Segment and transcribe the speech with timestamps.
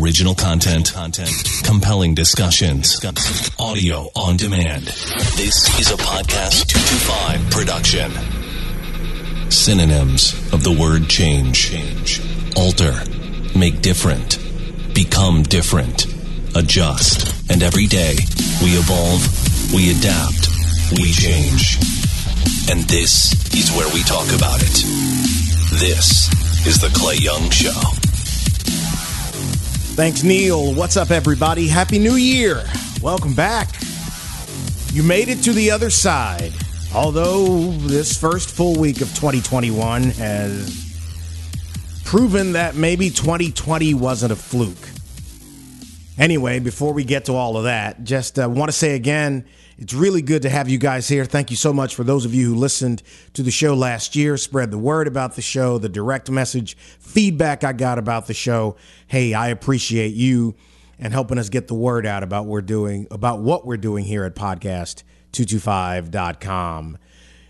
[0.00, 0.94] Original content,
[1.64, 3.04] compelling discussions,
[3.58, 4.84] audio on demand.
[5.36, 8.10] This is a podcast 225 production.
[9.50, 11.70] Synonyms of the word change.
[11.70, 12.20] Change.
[12.56, 12.94] Alter.
[13.56, 14.38] Make different.
[14.94, 16.06] Become different.
[16.56, 17.50] Adjust.
[17.50, 18.14] And every day,
[18.62, 20.48] we evolve, we adapt,
[20.98, 21.76] we change.
[22.70, 24.84] And this is where we talk about it.
[25.78, 26.28] This
[26.66, 28.11] is the Clay Young Show.
[29.94, 30.74] Thanks, Neil.
[30.74, 31.68] What's up, everybody?
[31.68, 32.64] Happy New Year.
[33.02, 33.68] Welcome back.
[34.90, 36.54] You made it to the other side.
[36.94, 44.88] Although this first full week of 2021 has proven that maybe 2020 wasn't a fluke.
[46.18, 49.44] Anyway, before we get to all of that, just uh, want to say again,
[49.82, 51.24] it's really good to have you guys here.
[51.24, 54.36] Thank you so much for those of you who listened to the show last year,
[54.36, 58.76] spread the word about the show, the direct message feedback I got about the show.
[59.08, 60.54] Hey, I appreciate you
[61.00, 64.22] and helping us get the word out about we're doing about what we're doing here
[64.22, 66.98] at podcast225.com.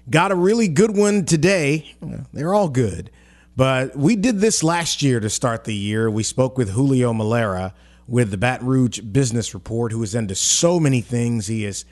[0.09, 1.95] Got a really good one today.
[2.33, 3.11] They're all good.
[3.57, 6.11] But we did this last year to start the year.
[6.11, 7.75] We spoke with Julio Melara
[8.09, 11.49] with the Baton Rouge Business Report, who is into so many things.
[11.49, 11.85] He is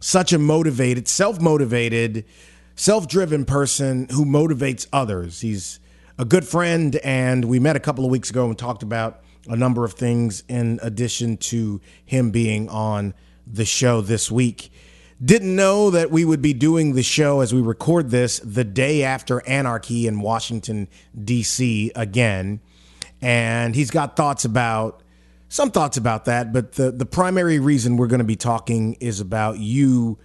[0.00, 2.24] such a motivated, self motivated,
[2.76, 5.40] self driven person who motivates others.
[5.40, 5.80] He's
[6.18, 9.56] a good friend, and we met a couple of weeks ago and talked about a
[9.56, 13.14] number of things in addition to him being on
[13.46, 14.70] the show this week.
[15.24, 19.02] Didn't know that we would be doing the show as we record this the day
[19.02, 20.86] after anarchy in Washington,
[21.24, 21.90] D.C.
[21.96, 22.60] again.
[23.20, 25.02] And he's got thoughts about
[25.48, 29.20] some thoughts about that, but the, the primary reason we're going to be talking is
[29.20, 30.18] about you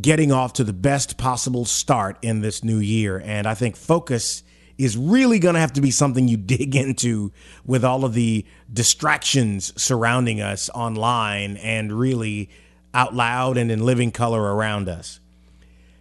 [0.00, 3.20] getting off to the best possible start in this new year.
[3.22, 4.42] And I think focus
[4.78, 7.30] is really going to have to be something you dig into
[7.66, 12.48] with all of the distractions surrounding us online and really
[12.94, 15.20] out loud and in living color around us.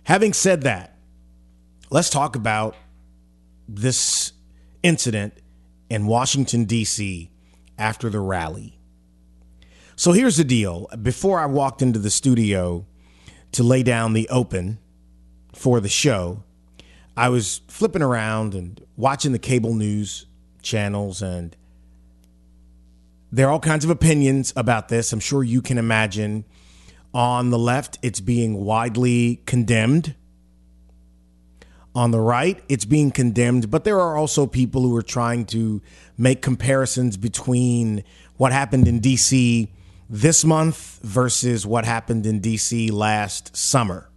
[0.04, 0.98] Having said that,
[1.90, 2.76] let's talk about
[3.68, 4.32] this
[4.84, 5.34] incident
[5.90, 7.31] in Washington, D.C
[7.82, 8.78] after the rally.
[9.96, 10.88] So here's the deal.
[11.02, 12.86] Before I walked into the studio
[13.52, 14.80] to lay down the open
[15.54, 16.44] for the show,
[17.18, 20.28] I was flipping around and watching the cable news
[20.62, 21.58] channels, and
[23.32, 25.12] there are all kinds of opinions about this.
[25.12, 26.46] I'm sure you can imagine.
[27.14, 30.16] On the left, it's being widely condemned.
[31.94, 35.82] On the right, it's being condemned, but there are also people who are trying to
[36.18, 38.04] make comparisons between
[38.38, 39.68] what happened in DC
[40.10, 44.10] this month versus what happened in DC last summer.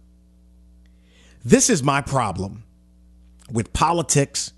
[1.43, 2.63] This is my problem
[3.51, 4.51] with politics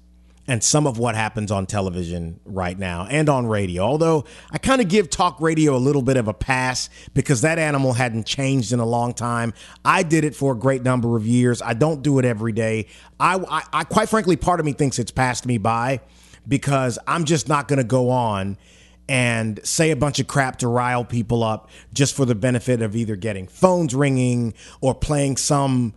[0.47, 3.83] and some of what happens on television right now and on radio.
[3.83, 7.59] Although I kind of give talk radio a little bit of a pass because that
[7.59, 9.53] animal hadn't changed in a long time.
[9.83, 11.61] I did it for a great number of years.
[11.61, 12.87] I don't do it every day.
[13.19, 15.99] I, I, I quite frankly, part of me thinks it's passed me by
[16.47, 18.57] because I'm just not going to go on
[19.09, 22.95] and say a bunch of crap to rile people up just for the benefit of
[22.95, 25.93] either getting phones ringing or playing some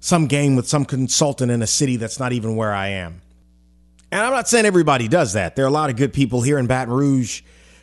[0.00, 3.22] some game with some consultant in a city that's not even where I am.
[4.10, 5.56] And I'm not saying everybody does that.
[5.56, 7.42] There are a lot of good people here in Baton Rouge.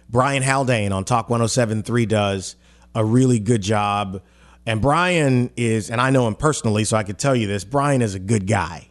[0.10, 2.56] Brian Haldane on Talk 1073 does
[2.94, 4.22] a really good job.
[4.66, 8.02] And Brian is, and I know him personally, so I can tell you this Brian
[8.02, 8.88] is a good guy.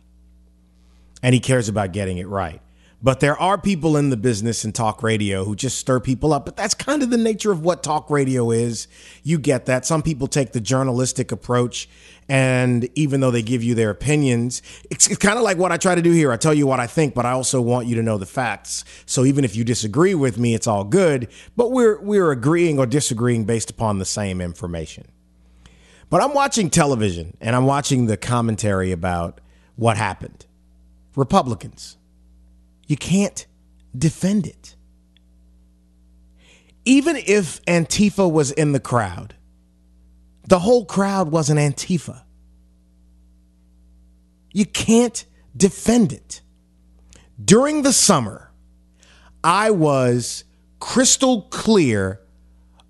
[1.23, 2.61] And he cares about getting it right.
[3.03, 6.45] But there are people in the business and talk radio who just stir people up.
[6.45, 8.89] But that's kind of the nature of what talk radio is.
[9.23, 9.87] You get that.
[9.87, 11.89] Some people take the journalistic approach.
[12.29, 15.79] And even though they give you their opinions, it's, it's kind of like what I
[15.79, 16.31] try to do here.
[16.31, 18.85] I tell you what I think, but I also want you to know the facts.
[19.07, 21.29] So even if you disagree with me, it's all good.
[21.57, 25.09] But we're, we're agreeing or disagreeing based upon the same information.
[26.11, 29.41] But I'm watching television and I'm watching the commentary about
[29.77, 30.45] what happened.
[31.17, 31.97] Republicans
[32.91, 33.47] you can't
[33.97, 34.75] defend it.
[36.85, 39.37] Even if Antifa was in the crowd,
[40.49, 42.25] the whole crowd wasn't Antifa.
[44.53, 45.25] You can't
[45.57, 46.41] defend it.
[47.43, 48.51] During the summer,
[49.45, 50.43] I was
[50.81, 52.21] crystal clear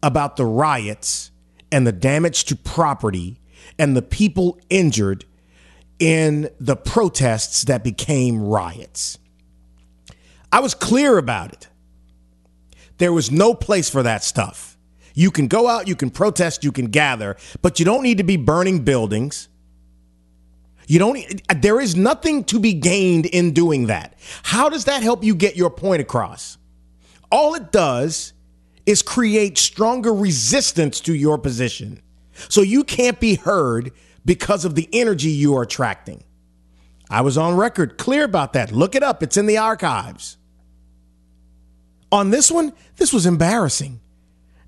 [0.03, 1.31] about the riots
[1.71, 3.39] and the damage to property
[3.79, 5.27] and the people injured
[5.99, 9.19] in the protests that became riots.
[10.52, 11.69] I was clear about it.
[12.99, 14.76] There was no place for that stuff.
[15.14, 18.25] You can go out, you can protest, you can gather, but you don't need to
[18.25, 19.49] be burning buildings.
[20.87, 21.19] You don't
[21.49, 24.19] uh, there is nothing to be gained in doing that.
[24.43, 26.58] How does that help you get your point across?
[27.31, 28.32] all it does
[28.87, 32.02] is create stronger resistance to your position.
[32.49, 33.93] So you can't be heard
[34.25, 36.25] because of the energy you are attracting.
[37.08, 38.73] I was on record clear about that.
[38.73, 40.37] Look it up, it's in the archives.
[42.12, 44.01] On this one, this was embarrassing.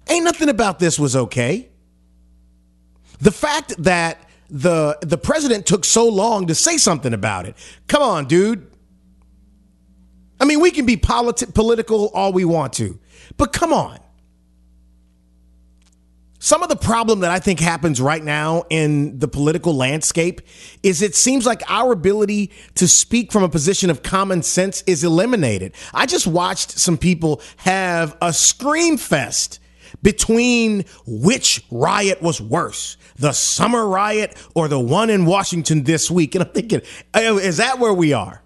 [0.09, 1.69] Ain't nothing about this was okay.
[3.21, 4.19] The fact that
[4.50, 7.56] the the president took so long to say something about it.
[7.89, 8.69] Come on, dude.
[10.41, 12.99] I mean, we can be politi- political all we want to,
[13.37, 13.99] but come on.
[16.44, 20.41] Some of the problem that I think happens right now in the political landscape
[20.83, 25.05] is it seems like our ability to speak from a position of common sense is
[25.05, 25.73] eliminated.
[25.94, 29.61] I just watched some people have a scream fest
[30.03, 36.35] between which riot was worse, the summer riot or the one in Washington this week.
[36.35, 36.83] And I'm thinking,
[37.15, 38.43] oh, is that where we are?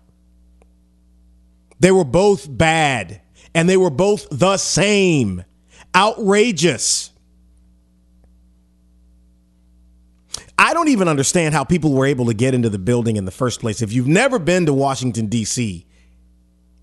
[1.80, 3.22] They were both bad
[3.54, 5.44] and they were both the same.
[5.94, 7.12] Outrageous.
[10.58, 13.30] I don't even understand how people were able to get into the building in the
[13.30, 13.82] first place.
[13.82, 15.86] If you've never been to Washington, D.C.,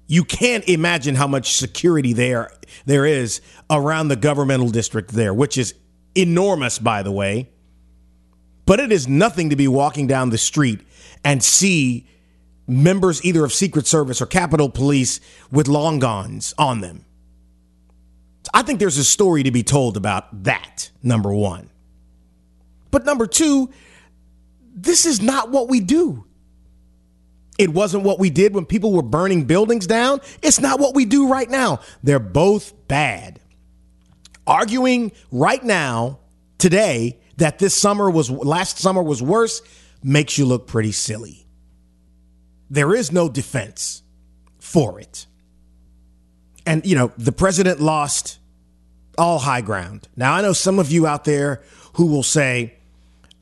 [0.05, 2.51] you can't imagine how much security there
[2.85, 5.73] there is around the governmental district there, which is
[6.13, 7.49] enormous, by the way.
[8.65, 10.81] But it is nothing to be walking down the street
[11.23, 12.07] and see
[12.67, 15.19] members either of Secret Service or Capitol Police
[15.51, 17.05] with long guns on them.
[18.53, 21.69] I think there's a story to be told about that, number one.
[22.93, 23.71] But number two,
[24.75, 26.25] this is not what we do.
[27.57, 30.21] It wasn't what we did when people were burning buildings down.
[30.43, 31.79] It's not what we do right now.
[32.03, 33.39] They're both bad.
[34.45, 36.19] Arguing right now,
[36.59, 39.63] today, that this summer was last summer was worse
[40.03, 41.47] makes you look pretty silly.
[42.69, 44.03] There is no defense
[44.59, 45.25] for it.
[46.67, 48.37] And, you know, the president lost
[49.17, 50.07] all high ground.
[50.15, 51.63] Now, I know some of you out there
[51.93, 52.75] who will say,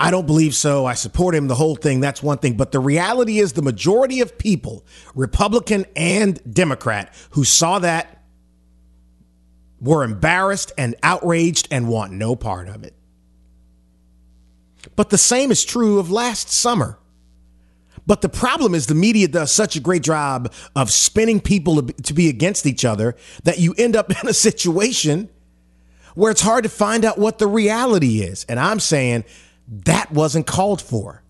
[0.02, 0.88] I don't believe so.
[0.88, 2.00] I support him, the whole thing.
[2.00, 2.58] That's one thing.
[2.58, 4.84] But the reality is, the majority of people,
[5.14, 8.24] Republican and Democrat, who saw that
[9.80, 12.96] were embarrassed and outraged and want no part of it.
[14.96, 16.98] But the same is true of last summer.
[18.08, 22.14] But the problem is the media does such a great job of spinning people to
[22.16, 25.30] be against each other that you end up in a situation
[26.16, 28.46] where it's hard to find out what the reality is.
[28.50, 29.26] And I'm saying
[29.72, 31.24] that wasn't called for.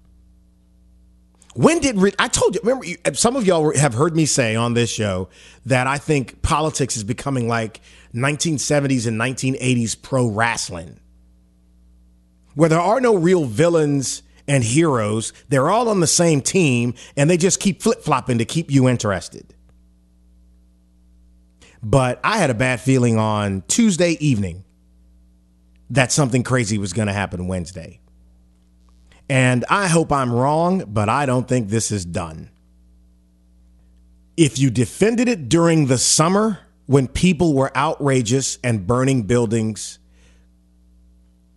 [1.53, 2.61] When did re- I told you?
[2.63, 5.29] Remember, uh, some of y'all have heard me say on this show
[5.65, 7.81] that I think politics is becoming like
[8.15, 10.99] 1970s and 1980s pro wrestling,
[12.55, 15.33] where there are no real villains and heroes.
[15.49, 18.87] They're all on the same team, and they just keep flip flopping to keep you
[18.87, 19.53] interested.
[21.83, 24.63] But I had a bad feeling on Tuesday evening
[25.89, 28.00] that something crazy was going to happen Wednesday.
[29.31, 32.49] And I hope I'm wrong, but I don't think this is done.
[34.35, 39.99] If you defended it during the summer when people were outrageous and burning buildings,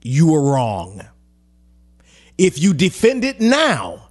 [0.03, 1.05] you were wrong.
[2.39, 4.04] If you defend it now,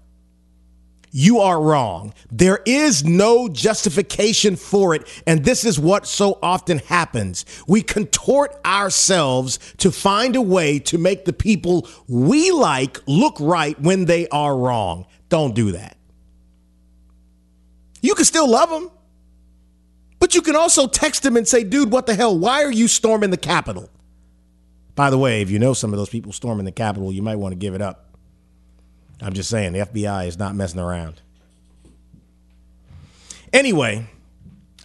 [1.16, 2.12] you are wrong.
[2.32, 5.08] There is no justification for it.
[5.28, 7.46] And this is what so often happens.
[7.68, 13.80] We contort ourselves to find a way to make the people we like look right
[13.80, 15.06] when they are wrong.
[15.30, 15.98] Don't do that.
[18.02, 18.90] You can still love them,
[20.20, 22.38] but you can also text them and say, dude, what the hell?
[22.38, 23.90] Why are you storming the Capitol?
[24.96, 27.36] By the way, if you know some of those people storming the Capitol, you might
[27.36, 28.03] want to give it up.
[29.22, 31.22] I'm just saying, the FBI is not messing around.
[33.52, 34.08] Anyway,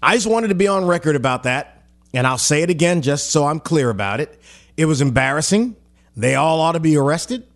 [0.02, 1.82] I just wanted to be on record about that,
[2.12, 4.40] and I'll say it again just so I'm clear about it.
[4.76, 5.74] It was embarrassing.
[6.16, 7.46] They all ought to be arrested.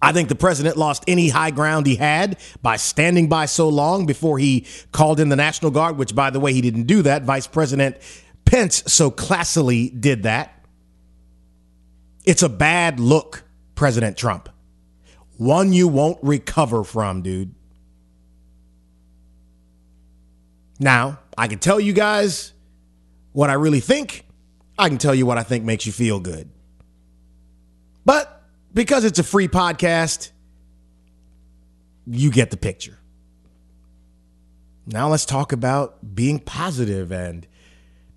[0.00, 4.04] I think the president lost any high ground he had by standing by so long
[4.04, 7.22] before he called in the National Guard, which, by the way, he didn't do that.
[7.22, 7.96] Vice President
[8.44, 10.66] Pence so classily did that.
[12.24, 13.44] It's a bad look,
[13.76, 14.48] President Trump.
[15.42, 17.52] One you won't recover from, dude.
[20.78, 22.52] Now, I can tell you guys
[23.32, 24.24] what I really think.
[24.78, 26.48] I can tell you what I think makes you feel good.
[28.04, 28.40] But
[28.72, 30.30] because it's a free podcast,
[32.06, 32.98] you get the picture.
[34.86, 37.48] Now let's talk about being positive and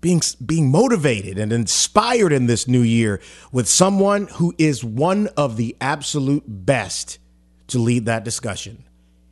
[0.00, 3.20] being being motivated and inspired in this new year
[3.52, 7.18] with someone who is one of the absolute best
[7.68, 8.84] to lead that discussion.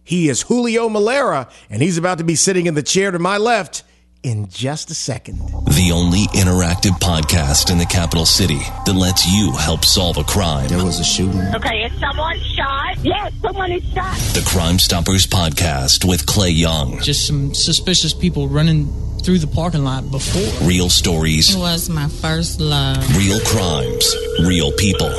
[0.02, 3.38] He is Julio Melara, and he's about to be sitting in the chair to my
[3.38, 3.82] left
[4.22, 5.38] in just a second.
[5.66, 10.68] The only interactive podcast in the capital city that lets you help solve a crime.
[10.68, 11.40] There was a shooting.
[11.54, 12.96] Okay, is someone shot?
[13.02, 14.16] Yes, someone is shot.
[14.32, 17.00] The Crime Stoppers podcast with Clay Young.
[17.00, 18.88] Just some suspicious people running
[19.24, 20.66] through the parking lot before.
[20.68, 22.98] Real stories, It was my first love.
[23.16, 25.10] real crimes, real people,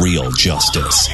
[0.00, 1.08] real justice.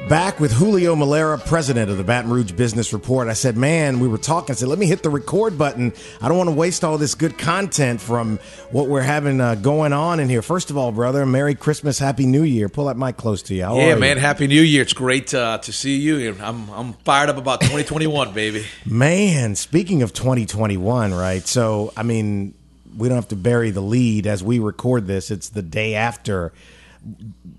[0.08, 3.26] Back with Julio Melara, president of the Baton Rouge Business Report.
[3.26, 4.52] I said, man, we were talking.
[4.52, 5.92] I said, let me hit the record button.
[6.22, 8.38] I don't want to waste all this good content from
[8.70, 10.42] what we're having uh, going on in here.
[10.42, 12.68] First of all, brother, Merry Christmas, Happy New Year.
[12.68, 13.64] Pull that mic close to you.
[13.64, 14.14] How Yeah, man.
[14.16, 14.20] you?
[14.20, 14.82] Happy New Year.
[14.82, 16.36] It's great uh, to see you.
[16.40, 18.64] I'm I'm fired up about 2021, baby.
[18.84, 21.44] Man, speaking of 2021, right?
[21.44, 22.54] So, I mean,
[22.96, 25.32] we don't have to bury the lead as we record this.
[25.32, 26.52] It's the day after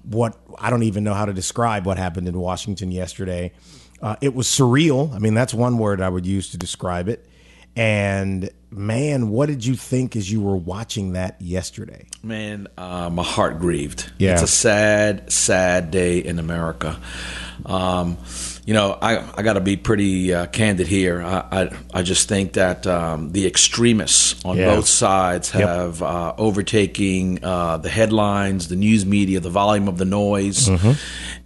[0.03, 3.53] what I don't even know how to describe what happened in Washington yesterday.
[4.01, 5.13] Uh, it was surreal.
[5.13, 7.27] I mean, that's one word I would use to describe it.
[7.75, 12.07] And man, what did you think as you were watching that yesterday?
[12.23, 14.11] Man, uh, my heart grieved.
[14.17, 14.33] Yeah.
[14.33, 16.99] It's a sad, sad day in America.
[17.65, 18.17] Um,
[18.67, 21.21] you know, I, I got to be pretty uh, candid here.
[21.23, 24.75] I, I, I just think that um, the extremists on Yeah.
[24.75, 25.61] both sides Yep.
[25.67, 30.67] have uh, overtaking uh, the headlines, the news media, the volume of the noise.
[30.67, 30.91] Mm-hmm.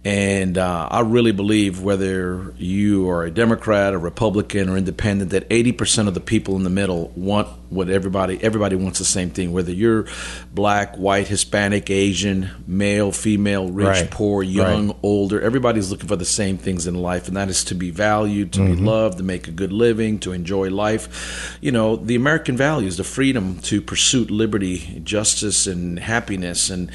[0.04, 5.48] And uh, I really believe whether you are a Democrat, a Republican, or independent, that
[5.48, 9.52] 80% of the people in the middle want what everybody everybody wants the same thing.
[9.52, 10.06] Whether you're
[10.54, 14.10] black, white, Hispanic, Asian, male, female, rich, Right.
[14.10, 14.96] poor, young, Right.
[15.02, 18.52] older, everybody's looking for the same things in life, and that is to be valued,
[18.52, 18.74] to Mm-hmm.
[18.74, 21.56] be loved, to make a good living, to enjoy life.
[21.60, 26.90] You know, the American values, the freedom to pursue liberty, justice, and happiness, and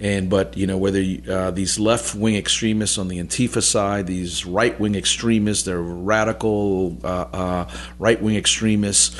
[0.00, 4.44] and but you know whether uh, these left wing extremists on the Antifa side, these
[4.44, 9.16] right wing extremists, they're radical uh, uh, right wing extremists.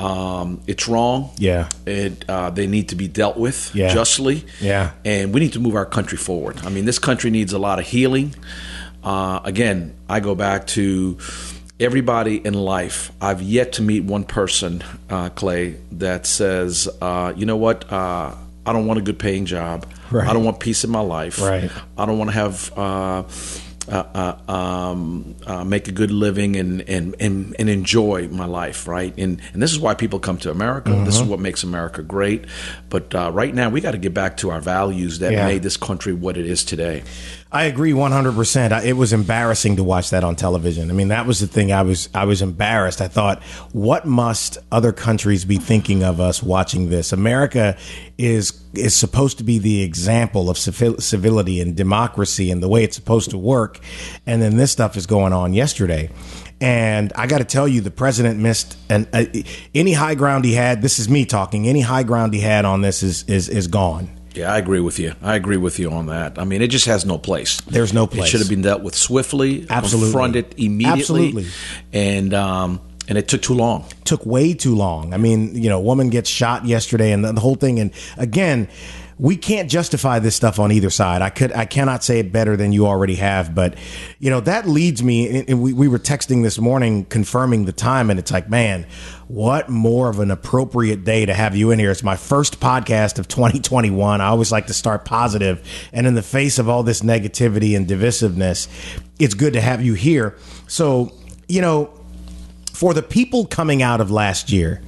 [0.00, 1.30] Um, it's wrong.
[1.36, 1.68] Yeah.
[1.86, 3.92] It, uh, they need to be dealt with Yeah.
[3.92, 4.44] justly.
[4.60, 4.92] Yeah.
[5.04, 6.58] And we need to move our country forward.
[6.64, 8.34] I mean, this country needs a lot of healing.
[9.04, 11.18] Uh, again, I go back to
[11.78, 13.12] everybody in life.
[13.20, 17.90] I've yet to meet one person, uh, Clay, that says, uh, you know what?
[17.92, 18.34] Uh,
[18.66, 19.86] I don't want a good paying job.
[20.10, 20.28] Right.
[20.28, 21.40] I don't want peace in my life.
[21.40, 21.70] Right.
[21.96, 22.72] I don't want to have.
[23.90, 28.86] Uh, uh, um, uh, make a good living and, and, and, and enjoy my life,
[28.86, 29.12] right?
[29.18, 30.90] And and this is why people come to America.
[30.90, 31.24] This Mm-hmm.
[31.24, 32.44] is what makes America great.
[32.88, 35.44] But uh, right now, we got to get back to our values that Yeah.
[35.46, 37.02] made this country what it is today.
[37.52, 38.72] I agree 100%.
[38.72, 40.88] I- It was embarrassing to watch that on television.
[40.88, 43.00] I mean, that was the thing I was I was embarrassed.
[43.00, 43.42] I thought,
[43.72, 47.12] what must other countries be thinking of us watching this?
[47.12, 47.76] America
[48.18, 52.94] is is supposed to be the example of civility and democracy and the way it's
[52.94, 53.80] supposed to work.
[54.26, 56.08] And then this stuff is going on yesterday.
[56.60, 59.24] And I got to tell you, the president missed an, uh,
[59.74, 60.82] any high ground he had.
[60.82, 61.66] This is me talking.
[61.66, 64.08] Any high ground he had on this is is is gone.
[64.34, 65.14] Yeah, I agree with you.
[65.22, 66.38] I agree with you on that.
[66.38, 67.60] I mean, it just has no place.
[67.62, 68.26] There's no place.
[68.26, 70.12] It should have been dealt with swiftly, Absolutely.
[70.12, 71.46] confronted immediately, Absolutely.
[71.92, 73.84] and um, and it took too long.
[74.04, 75.12] took way too long.
[75.12, 77.80] I mean, you know, a woman gets shot yesterday and the, the whole thing.
[77.80, 78.68] And again,
[79.20, 81.20] we can't justify this stuff on either side.
[81.20, 83.54] I could, I cannot say it better than you already have.
[83.54, 83.76] But
[84.18, 85.44] you know, that leads me.
[85.46, 88.86] And we, we were texting this morning confirming the time, and it's like, man,
[89.28, 91.90] what more of an appropriate day to have you in here?
[91.90, 94.22] It's my first podcast of 2021.
[94.22, 97.86] I always like to start positive, and in the face of all this negativity and
[97.86, 98.68] divisiveness,
[99.18, 100.38] it's good to have you here.
[100.66, 101.12] So,
[101.46, 101.92] you know,
[102.72, 104.80] for the people coming out of last year,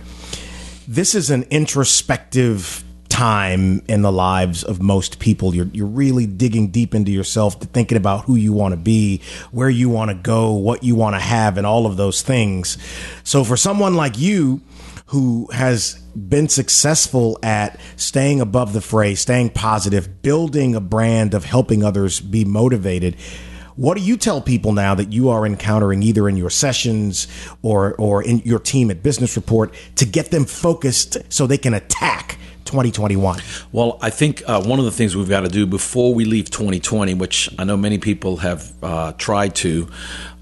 [0.89, 2.83] this is an introspective
[3.23, 5.55] time in the lives of most people.
[5.55, 9.21] You're you're really digging deep into yourself, to thinking about who you want to be,
[9.53, 12.79] where you want to go, what you want to have, and all of those things.
[13.23, 14.61] So for someone like you
[15.07, 21.45] who has been successful at staying above the fray, staying positive, building a brand of
[21.45, 23.15] helping others be motivated.
[23.77, 27.29] What do you tell people now that you are encountering either in your sessions
[27.63, 31.73] or or in your team at Business Report to get them focused so they can
[31.73, 32.39] attack
[32.73, 33.39] 2021?
[33.71, 36.51] Well, I think uh, one of the things we've got to do before we leave
[36.51, 39.89] 2020, which I know many people have uh, tried to,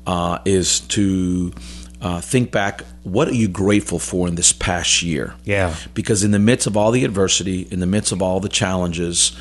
[0.07, 1.53] uh, is to
[2.01, 5.35] uh, think back what are you grateful for in this past year?
[5.45, 5.75] Yeah.
[5.95, 9.37] Because in the midst of all the adversity, in the midst of all the challenges,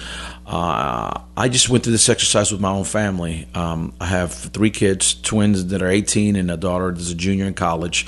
[0.50, 3.48] uh, I just went through this exercise with my own family.
[3.54, 7.46] Um, I have three kids, twins that are 18, and a daughter that's a junior
[7.46, 8.08] in college.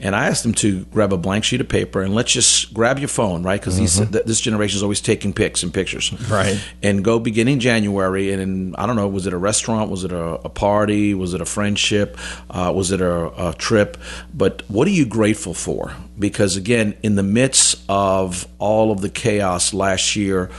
[0.00, 2.98] And I asked them to grab a blank sheet of paper and let's just grab
[2.98, 3.60] your phone, right?
[3.60, 4.10] Because mm-hmm.
[4.26, 6.60] this generation is always taking pics and pictures, right?
[6.82, 9.88] And go beginning January, and in, I don't know, was it a restaurant?
[9.88, 11.14] Was it a, a party?
[11.14, 12.18] Was it a friendship?
[12.50, 13.96] Uh, was it a, a trip?
[14.34, 15.94] But what are you grateful for?
[16.18, 20.50] Because again, in the midst of all of the chaos last year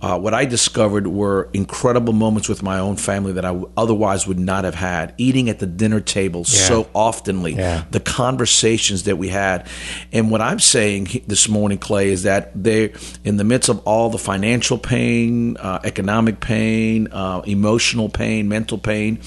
[0.00, 4.38] uh, what I discovered were incredible moments with my own family that I otherwise would
[4.38, 5.12] not have had.
[5.18, 6.44] Eating at the dinner table yeah.
[6.44, 7.84] so oftenly, yeah.
[7.90, 9.66] the conversations that we had.
[10.12, 12.92] And what I'm saying this morning, Clay, is that they,
[13.24, 18.78] in the midst of all the financial pain, uh, economic pain, uh, emotional pain, mental
[18.78, 19.18] pain,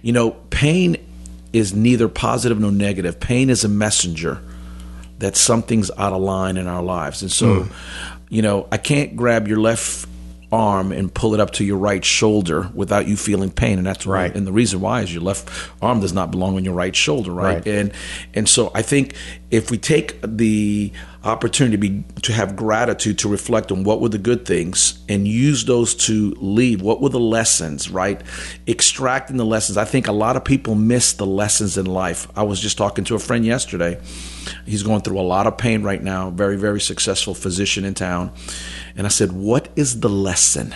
[0.00, 0.96] you know, pain
[1.52, 3.20] is neither positive nor negative.
[3.20, 4.42] Pain is a messenger
[5.18, 7.20] that something's out of line in our lives.
[7.20, 7.72] And so, mm
[8.28, 10.05] you know, I can't grab your left
[10.52, 13.78] arm and pull it up to your right shoulder without you feeling pain.
[13.78, 14.34] And that's right.
[14.34, 15.48] and the reason why is your left
[15.82, 17.66] arm does not belong on your right shoulder right, right.
[17.66, 17.92] and
[18.34, 19.14] and so i think
[19.50, 20.92] if we take the
[21.24, 25.26] opportunity to, be, to have gratitude to reflect on what were the good things and
[25.26, 28.20] use those to lead what were the lessons right?
[28.68, 29.76] Extracting the lessons.
[29.76, 32.28] I think a lot of people miss the lessons in life.
[32.36, 34.00] I was just talking to a friend yesterday.
[34.64, 36.30] He's going through a lot of pain right now.
[36.30, 38.32] Very very successful physician in town
[38.96, 40.74] and I said, What is the lesson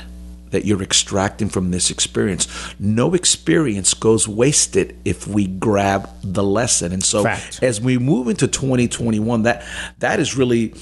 [0.51, 2.47] that you're extracting from this experience?
[2.79, 6.93] No experience goes wasted if we grab the lesson.
[6.93, 7.63] And so Fact.
[7.63, 9.65] as we move into 2021, that
[10.01, 10.75] that is really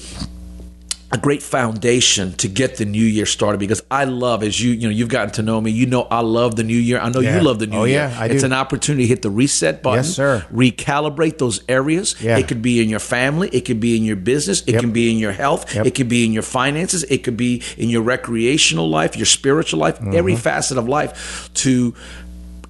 [1.11, 4.87] a great foundation to get the new year started because I love as you you
[4.87, 7.19] know you've gotten to know me you know I love the new year I know
[7.19, 7.37] yeah.
[7.37, 8.45] you love the new oh, year yeah, I it's do.
[8.45, 12.37] an opportunity to hit the reset button yes sir recalibrate those areas yeah.
[12.37, 14.81] it could be in your family it could be in your business it yep.
[14.81, 15.87] can be in your health yep.
[15.87, 19.79] it could be in your finances it could be in your recreational life your spiritual
[19.79, 20.13] life mm-hmm.
[20.13, 21.95] every facet of life to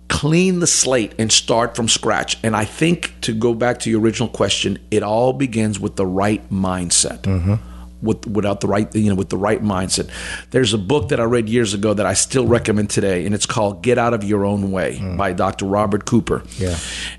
[0.07, 2.35] clean the slate and start from scratch.
[2.41, 6.05] And I think to go back to your original question, it all begins with the
[6.05, 7.21] right mindset.
[7.21, 7.69] Mm-hmm
[8.01, 10.09] with without the right you know with the right mindset.
[10.51, 13.45] There's a book that I read years ago that I still recommend today, and it's
[13.45, 15.17] called "Get Out of Your Own Way" mm.
[15.17, 15.65] by Dr.
[15.65, 16.43] Robert Cooper.
[16.57, 16.77] Yeah,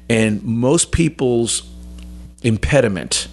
[0.09, 1.69] and most people's
[2.43, 3.29] impediment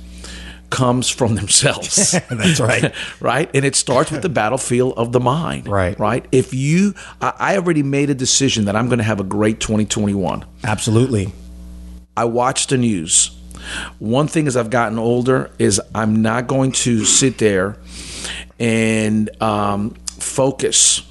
[0.69, 2.11] comes from themselves.
[2.29, 2.93] That's right.
[3.19, 3.49] right?
[3.53, 5.67] And it starts with the battlefield of the mind.
[5.67, 5.97] Right.
[5.99, 6.25] Right?
[6.31, 9.59] If you, I, I already made a decision that I'm going to have a great
[9.59, 10.45] 2021.
[10.63, 11.31] Absolutely.
[12.15, 13.36] I watched the news.
[13.99, 17.77] One thing as I've gotten older is I'm not going to sit there
[18.59, 21.01] and um, focus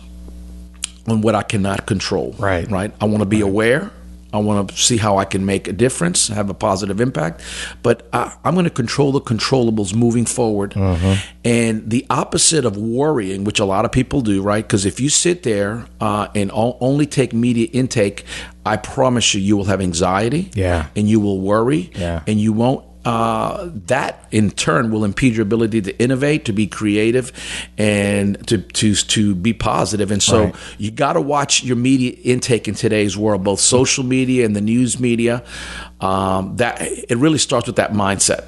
[1.06, 2.34] on what I cannot control.
[2.38, 2.68] Right.
[2.70, 2.92] Right.
[3.00, 3.90] I want to be aware.
[4.36, 7.40] I want to see how I can make a difference, have a positive impact.
[7.82, 10.72] But I, am going to control the controllables moving forward.
[10.72, 11.14] Mm-hmm.
[11.44, 14.64] And the opposite of worrying, which a lot of people do, right?
[14.64, 18.24] Because if you sit there uh, and all, only take media intake,
[18.64, 20.50] I promise you, you will have anxiety.
[20.54, 20.88] Yeah.
[20.94, 21.90] And you will worry.
[21.94, 22.22] Yeah.
[22.26, 26.66] And you won't uh, that in turn will impede your ability to innovate, to be
[26.66, 27.30] creative,
[27.78, 30.10] and to to to be positive.
[30.10, 30.56] And so right.
[30.76, 34.60] you got to watch your media intake in today's world, both social media and the
[34.60, 35.44] news media.
[36.00, 38.44] Um, that it really starts with that mindset.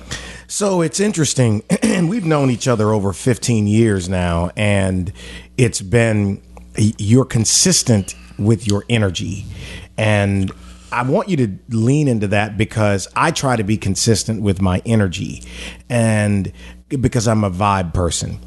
[0.48, 1.62] So it's interesting.
[1.80, 5.12] And we've known each other over 15 years now, and
[5.56, 6.42] it's been
[6.76, 9.44] you're consistent with your energy
[9.96, 10.50] and
[10.90, 14.82] I want you to lean into that because I try to be consistent with my
[14.86, 15.42] energy
[15.88, 16.52] and
[16.88, 18.38] because I'm a vibe person.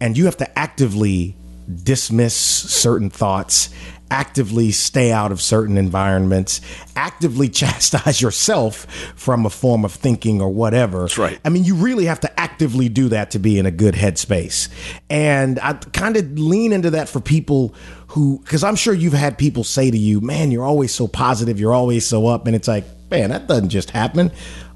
[0.00, 1.36] And you have to actively
[1.82, 3.70] dismiss certain thoughts,
[4.10, 6.60] actively stay out of certain environments,
[6.96, 11.02] actively chastise yourself from a form of thinking or whatever.
[11.02, 11.40] That's right.
[11.44, 14.68] I mean, you really have to actively do that to be in a good headspace.
[15.08, 17.74] And I kind of lean into that for people
[18.10, 21.58] who, because I'm sure you've had people say to you, man, you're always so positive,
[21.60, 22.46] you're always so up.
[22.46, 24.30] And it's like, man, that doesn't just happen.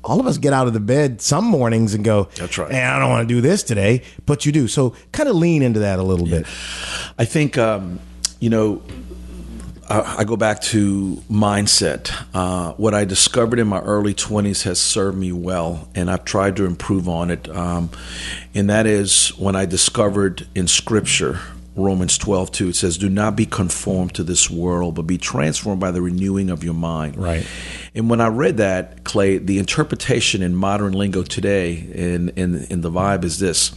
[0.04, 2.70] all of us get out of the bed some mornings and go, That's right.
[2.70, 4.68] "Man, I don't want to do this today," but you do.
[4.68, 6.44] So kind of lean into that a little bit.
[7.18, 8.00] I think um,
[8.40, 8.82] you know.
[9.86, 12.10] I, I go back to mindset.
[12.32, 16.56] Uh, what I discovered in my early 20s has served me well, and I've tried
[16.56, 17.46] to improve on it.
[17.50, 17.90] Um,
[18.54, 21.38] and that is when I discovered in Scripture,
[21.76, 25.80] Romans 12, 2, it says, Do not be conformed to this world, but be transformed
[25.80, 27.16] by the renewing of your mind.
[27.16, 27.44] Right.
[27.96, 32.80] And when I read that, Clay, the interpretation in modern lingo today in, in, in
[32.80, 33.70] the vibe is this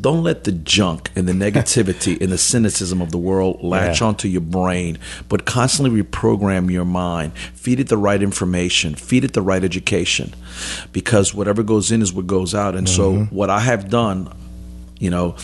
[0.00, 4.08] don't let the junk and the negativity and the cynicism of the world latch Yeah.
[4.08, 7.32] onto your brain, but constantly reprogram your mind.
[7.54, 10.34] Feed it the right information, feed it the right education,
[10.92, 12.74] because whatever goes in is what goes out.
[12.74, 13.34] And so, mm-hmm.
[13.34, 14.32] what I have done,
[14.98, 15.36] you know,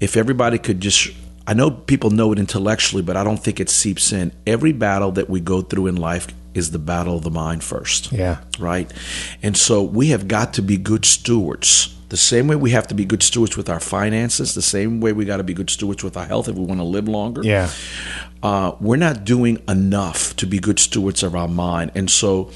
[0.00, 1.10] if everybody could just
[1.46, 4.32] I know people know it intellectually, but I don't think it seeps in.
[4.46, 8.12] Every battle that we go through in life is the battle of the mind first.
[8.12, 8.38] Yeah.
[8.58, 8.90] Right?
[9.42, 11.94] And so we have got to be good stewards.
[12.08, 15.12] The same way we have to be good stewards with our finances, the same way
[15.12, 17.42] we got to be good stewards with our health if we want to live longer
[17.44, 17.68] Yeah.
[18.42, 21.90] uh, we're not doing enough to be good stewards of our mind.
[21.94, 22.50] And so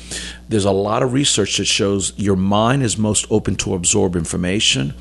[0.48, 4.94] there's a lot of research that shows your mind is most open to absorb information.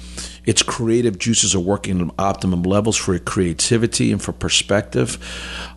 [0.48, 5.20] Its creative juices are working at optimum levels for creativity and for perspective.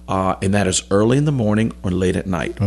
[0.09, 2.59] Uh, and that is early in the morning or late at night.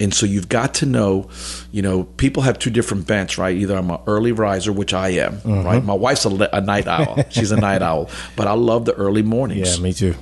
[0.00, 1.28] And so you've got to know,
[1.70, 3.56] you know, people have two different bents, right?
[3.56, 5.84] Either I'm an early riser, which I am, right?
[5.84, 7.22] My wife's a, a night owl.
[7.30, 8.10] She's a night owl.
[8.36, 9.76] But I love the early mornings.
[9.76, 10.14] Yeah, me too.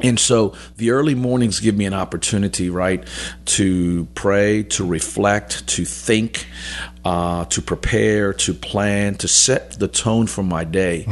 [0.00, 3.02] And so the early mornings give me an opportunity, right,
[3.46, 6.46] to pray, to reflect, to think,
[7.06, 11.04] uh, to prepare, to plan, to set the tone for my day.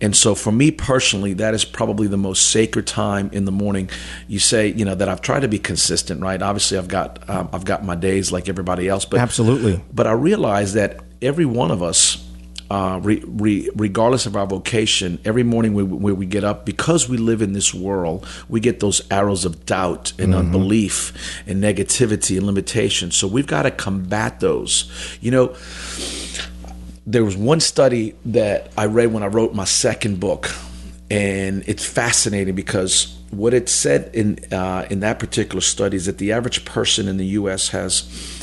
[0.00, 3.90] And so for me personally, that is probably the most sacred time in the morning.
[4.26, 6.40] You say, you know, that I've tried to be consistent, right?
[6.40, 9.82] Obviously, I've got um, I've got my days like everybody else, but Absolutely.
[9.92, 12.23] but I realize that every one of us,
[12.70, 17.08] uh, re, re, regardless of our vocation, every morning when, when we get up, because
[17.08, 22.36] we live in this world, we get those arrows of doubt and unbelief and negativity
[22.36, 23.10] and limitation.
[23.10, 24.90] So we've got to combat those.
[25.20, 25.56] You know,
[27.06, 30.50] there was one study that I read when I wrote my second book,
[31.10, 36.18] and it's fascinating because what it said in uh, in that particular study is that
[36.18, 37.68] the average person in the U.S.
[37.68, 38.00] has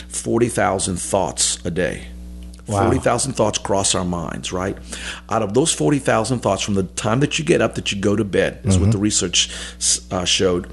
[0.10, 2.11] forty thousand thoughts a day.
[2.72, 2.86] Wow.
[2.86, 4.78] 40,000 thoughts cross our minds, right?
[5.30, 8.16] Out of those 40,000 thoughts, from the time that you get up that you go
[8.16, 9.50] to bed, is what the research
[10.12, 10.68] uh, showed,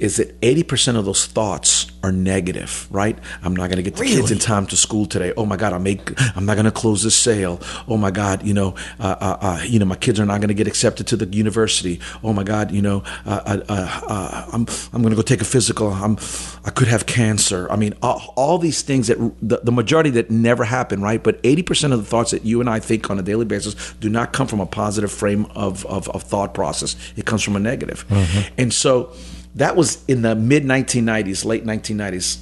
[0.00, 3.18] is that 80% of those thoughts are negative, right?
[3.42, 5.34] I'm not going to get the kids in time to school today.
[5.36, 7.60] Oh my God, I make, I'm not going to close this sale.
[7.86, 10.48] Oh my God, you know, uh, uh, uh, you know, my kids are not going
[10.48, 12.00] to get accepted to the university.
[12.24, 15.44] Oh my God, you know, uh, uh, uh, I'm, I'm going to go take a
[15.44, 15.92] physical.
[15.92, 16.16] I'm,
[16.64, 17.70] I could have cancer.
[17.70, 21.22] I mean, all, all these things that the, the majority that never happen, right?
[21.22, 24.08] But 80% of the thoughts that you and I think on a daily basis do
[24.08, 26.96] not come from a positive frame of, of, of thought process.
[27.16, 28.06] It comes from a negative.
[28.56, 29.12] And so
[29.56, 32.38] that was in the mid 1990s, late 1990s.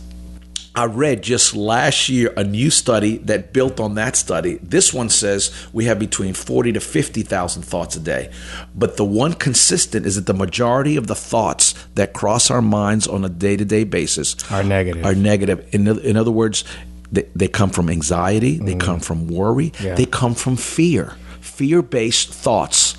[0.75, 4.61] I read just last year a new study that built on that study.
[4.63, 8.31] This one says we have between 40 to 50,000 thoughts a day.
[8.77, 13.09] But the one consistent is that the majority of the thoughts that cross our minds
[13.09, 15.05] on a day to day basis Are negative.
[15.05, 15.67] Are negative.
[15.75, 16.63] In, in other words,
[17.11, 19.85] they, they come from anxiety, they come from worry, Mm.
[19.85, 19.95] Yeah.
[19.97, 22.95] they come from fear, fear based thoughts.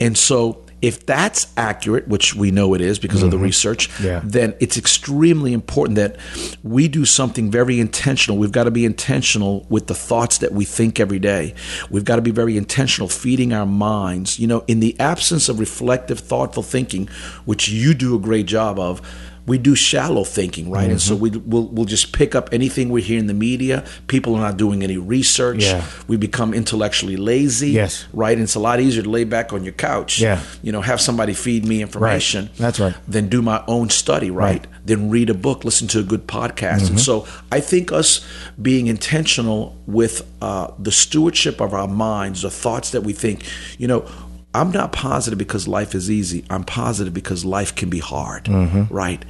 [0.00, 4.04] And so, if that's accurate, which we know it is because of the research, Mm-hmm.
[4.06, 4.20] Yeah.
[4.24, 6.16] then it's extremely important that
[6.62, 8.38] we do something very intentional.
[8.38, 11.54] We've got to be intentional with the thoughts that we think every day.
[11.90, 14.38] We've got to be very intentional feeding our minds.
[14.38, 17.08] You know, in the absence of reflective, thoughtful thinking,
[17.44, 19.00] which you do a great job of,
[19.46, 20.90] we do shallow thinking, right?
[20.90, 21.22] And so Mm-hmm.
[21.22, 23.84] we, we'll, we'll just pick up anything we hear in the media.
[24.06, 25.64] People are not doing any research.
[25.64, 25.84] Yeah.
[26.06, 27.70] We become intellectually lazy.
[27.70, 28.06] Yes.
[28.12, 28.34] Right?
[28.34, 30.20] And it's a lot easier to lay back on your couch.
[30.20, 30.40] Yeah.
[30.62, 32.50] You know, have somebody feed me information.
[32.58, 32.94] That's right.
[33.08, 34.60] Then do my own study, right?
[34.60, 34.66] Right.
[34.84, 36.82] Then read a book, listen to a good podcast.
[36.82, 36.92] Mm-hmm.
[36.92, 38.24] And so I think us
[38.60, 43.44] being intentional with uh, the stewardship of our minds, the thoughts that we think,
[43.78, 44.08] you know,
[44.52, 46.44] I'm not positive because life is easy.
[46.50, 48.92] I'm positive because life can be hard, Mm-hmm.
[48.92, 49.24] right?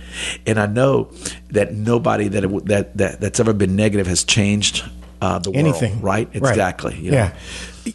[0.47, 1.11] And I know
[1.51, 4.83] that nobody that that that that's ever been negative has changed
[5.21, 6.29] uh, the anything, world, right?
[6.33, 6.97] Exactly.
[6.97, 7.17] you know.
[7.19, 7.35] Yeah.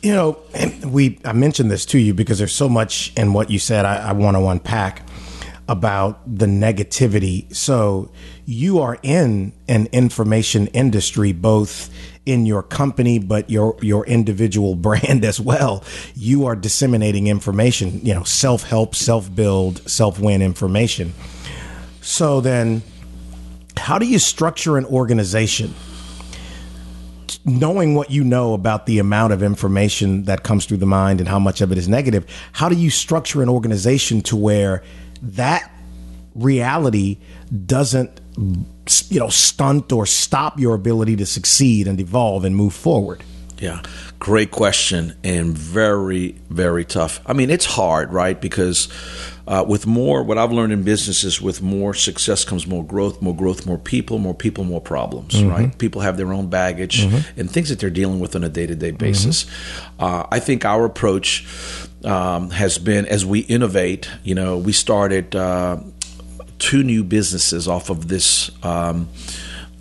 [0.02, 3.50] You know, and we I mentioned this to you because there's so much in what
[3.50, 5.02] you said I, I want to unpack
[5.68, 7.54] about the negativity.
[7.56, 8.12] So
[8.46, 11.90] you are in an information industry, both
[12.26, 15.84] in your company, but your your individual brand as well.
[16.16, 21.14] You are disseminating information, you know, self help, self build, self win information.
[22.02, 22.84] So then,
[23.78, 25.74] how do you structure an organization?
[27.44, 31.30] knowing what you know about the amount of information that comes through the mind and
[31.30, 34.84] how much of it is negative, how do you structure an organization to where
[35.22, 35.72] that
[36.34, 37.18] reality
[37.66, 38.20] doesn't
[39.10, 43.24] you know stunt or stop your ability to succeed and evolve and move forward?
[43.58, 43.84] Yeah,
[44.20, 47.22] great question and very, very tough.
[47.26, 48.40] I mean, it's hard, right?
[48.40, 48.90] Because
[49.48, 53.22] uh, with more, what I've learned in business is with more success comes more growth,
[53.22, 55.50] more growth, more people, more people, more problems, mm-hmm.
[55.50, 55.78] right?
[55.78, 57.40] People have their own baggage mm-hmm.
[57.40, 59.46] and things that they're dealing with on a day to day basis.
[59.46, 60.04] Mm-hmm.
[60.04, 61.46] Uh, I think our approach
[62.04, 65.78] um, has been as we innovate, you know, we started uh,
[66.60, 68.52] two new businesses off of this.
[68.64, 69.10] Um,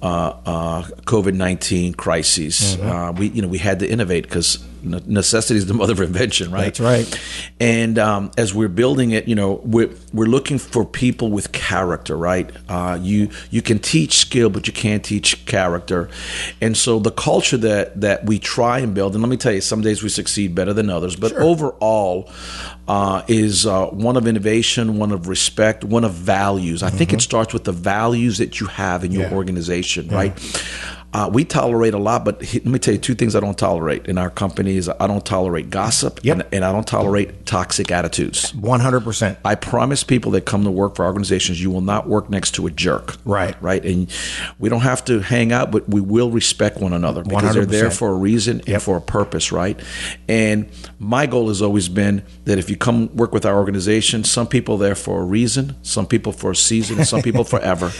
[0.02, 2.76] uh, uh, COVID nineteen crises.
[2.76, 2.88] Mm-hmm.
[2.88, 6.50] Uh, we you know we had to innovate because necessity is the mother of invention,
[6.50, 6.74] right?
[6.74, 7.20] That's right.
[7.60, 12.16] And um, as we're building it, you know, we're we're looking for people with character,
[12.16, 12.50] right?
[12.68, 16.08] Uh, you you can teach skill, but you can't teach character.
[16.60, 19.60] And so the culture that that we try and build, and let me tell you,
[19.60, 21.42] some days we succeed better than others, but sure.
[21.42, 22.30] overall,
[22.86, 26.82] uh, is uh, one of innovation, one of respect, one of values.
[26.82, 26.98] I mm-hmm.
[26.98, 27.20] think it mm-hmm.
[27.20, 29.34] starts with the values that you have in your yeah.
[29.34, 30.14] organization, yeah.
[30.14, 30.64] right?
[31.14, 34.06] Uh, we tolerate a lot, but let me tell you two things I don't tolerate
[34.06, 36.40] in our company is I don't tolerate gossip yep.
[36.40, 38.50] and, and, I don't tolerate toxic attitudes.
[38.50, 39.36] 100%.
[39.44, 42.66] I promise people that come to work for organizations, you will not work next to
[42.66, 43.16] a jerk.
[43.24, 43.54] Right.
[43.62, 43.84] Right.
[43.84, 44.12] And
[44.58, 47.64] we don't have to hang out, but we will respect one another because they are
[47.64, 48.68] there for a reason yep.
[48.68, 49.78] and for a purpose, right?
[50.28, 54.48] And my goal has always been that if you come work with our organization, some
[54.48, 57.92] people there for a reason, some people for a season, and some people forever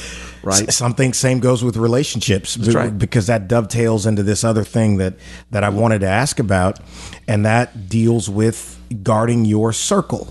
[0.45, 0.73] right?
[0.73, 2.97] Something same goes with relationships That's right.
[2.97, 5.15] because that dovetails into this other thing that
[5.51, 6.81] that I wanted to ask about,
[7.27, 10.29] and that deals with guarding your circle.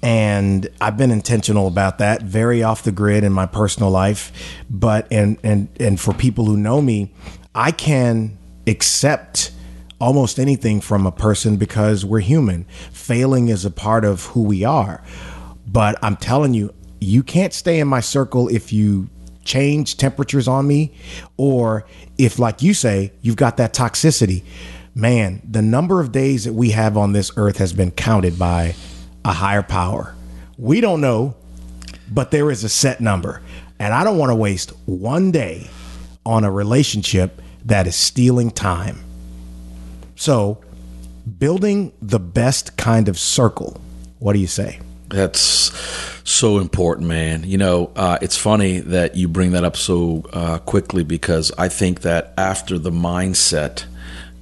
[0.00, 4.32] And I've been intentional about that, very off the grid in my personal life.
[4.70, 7.12] But and and and for people who know me,
[7.54, 9.50] I can accept
[10.00, 12.64] almost anything from a person because we're human.
[12.92, 15.02] Failing is a part of who we are.
[15.66, 19.10] But I'm telling you, you can't stay in my circle if you
[19.48, 20.92] change temperatures on me,
[21.36, 21.86] or
[22.18, 24.44] if, like you say, you've got that toxicity,
[24.94, 28.74] man, the number of days that we have on this earth has been counted by
[29.24, 30.14] a higher power.
[30.58, 31.34] We don't know,
[32.10, 33.42] but there is a set number.
[33.78, 35.70] And I don't want to waste one day
[36.26, 39.00] on a relationship that is stealing time.
[40.14, 40.62] So,
[41.38, 43.80] building the best kind of circle,
[44.18, 44.80] what do you say?
[45.08, 45.72] That's
[46.28, 47.44] so important, man.
[47.44, 51.68] You know, uh, it's funny that you bring that up so uh, quickly because I
[51.68, 53.84] think that after the mindset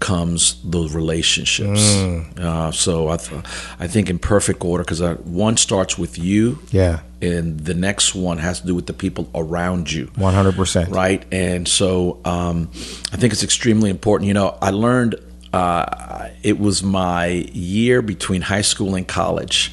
[0.00, 1.80] comes those relationships.
[1.96, 2.38] Mm.
[2.38, 3.42] Uh, so I, th-
[3.78, 8.14] I think in perfect order because uh, one starts with you, yeah, and the next
[8.14, 10.10] one has to do with the people around you.
[10.16, 11.24] One hundred percent, right?
[11.32, 12.70] And so um,
[13.12, 14.28] I think it's extremely important.
[14.28, 15.16] You know, I learned
[15.52, 19.72] uh, it was my year between high school and college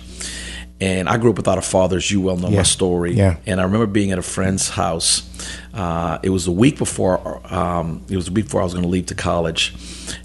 [0.84, 2.58] and I grew up without a father, as you well know yeah.
[2.58, 3.14] my story.
[3.14, 3.38] Yeah.
[3.46, 5.24] And I remember being at a friend's house.
[5.74, 7.42] Uh, it was the week before.
[7.46, 9.74] Um, it was the week before I was going to leave to college,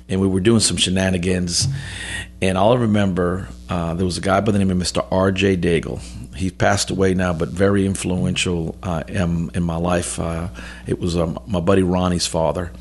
[0.08, 1.68] and we were doing some shenanigans.
[2.42, 5.06] And all I remember, uh, there was a guy by the name of Mr.
[5.12, 5.58] R.J.
[5.58, 6.00] Daigle.
[6.34, 10.18] He passed away now, but very influential uh, in, in, my life.
[10.18, 10.48] Uh,
[10.88, 12.72] it was um, my buddy Ronnie's father.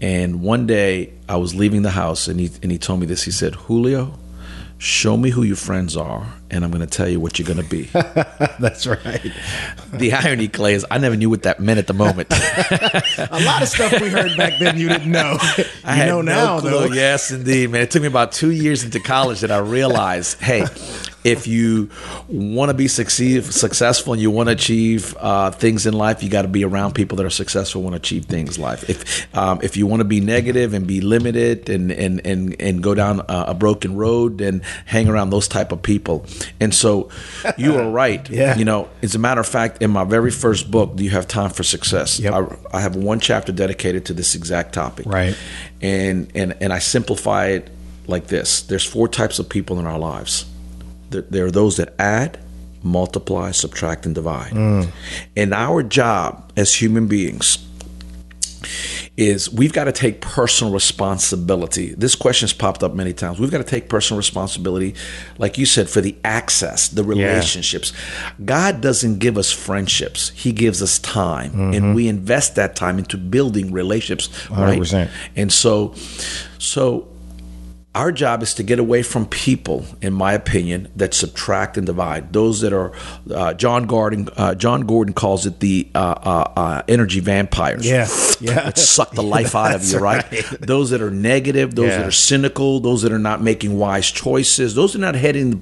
[0.00, 3.22] And one day I was leaving the house, and he and he told me this.
[3.22, 4.18] He said, "Julio."
[4.78, 7.62] Show me who your friends are and i'm going to tell you what you're going
[7.62, 7.84] to be.
[8.60, 9.32] That's right.
[9.92, 12.28] The irony clay is i never knew what that meant at the moment.
[12.32, 15.38] A lot of stuff we heard back then you didn't know.
[15.56, 16.70] You I know no now clue.
[16.70, 16.84] though.
[16.94, 17.82] Yes indeed man.
[17.82, 20.64] It took me about two years into college that i realized hey
[21.24, 21.88] if you
[22.28, 26.28] want to be succeed, successful and you want to achieve uh, things in life, you
[26.28, 28.88] got to be around people that are successful, want to achieve things in life.
[28.90, 32.82] If um, if you want to be negative and be limited and and and, and
[32.82, 36.26] go down a, a broken road, then hang around those type of people.
[36.60, 37.08] And so,
[37.56, 38.28] you are right.
[38.28, 38.56] yeah.
[38.58, 41.26] You know, as a matter of fact, in my very first book, "Do You Have
[41.26, 42.34] Time for Success?" Yep.
[42.34, 45.06] I, I have one chapter dedicated to this exact topic.
[45.06, 45.34] Right.
[45.80, 47.70] And and and I simplify it
[48.06, 50.44] like this: There's four types of people in our lives
[51.10, 52.38] there are those that add,
[52.82, 54.52] multiply, subtract, and divide.
[54.52, 54.88] Mm.
[55.36, 57.58] And our job as human beings
[59.16, 61.94] is we've got to take personal responsibility.
[61.94, 63.38] This question has popped up many times.
[63.38, 64.94] We've got to take personal responsibility,
[65.38, 67.92] like you said, for the access, the relationships.
[67.92, 68.44] Yeah.
[68.44, 71.52] God doesn't give us friendships, He gives us time.
[71.52, 71.74] Mm-hmm.
[71.74, 74.28] And we invest that time into building relationships.
[74.48, 74.92] 100%.
[74.92, 75.10] Right?
[75.36, 75.94] And so,
[76.58, 77.08] so
[77.94, 82.32] our job is to get away from people, in my opinion, that subtract and divide.
[82.32, 82.92] Those that are
[83.32, 84.28] uh, Jon Gordon.
[84.36, 87.86] Uh, Jon Gordon calls it the uh, uh, uh, energy vampires.
[87.88, 88.08] Yeah,
[88.40, 88.54] yeah.
[88.64, 89.98] that suck the life out of you.
[89.98, 90.30] Right?
[90.32, 90.44] right.
[90.60, 91.74] Those that are negative.
[91.74, 91.98] Those Yeah.
[91.98, 92.80] that are cynical.
[92.80, 94.74] Those that are not making wise choices.
[94.74, 95.60] Those that are not heading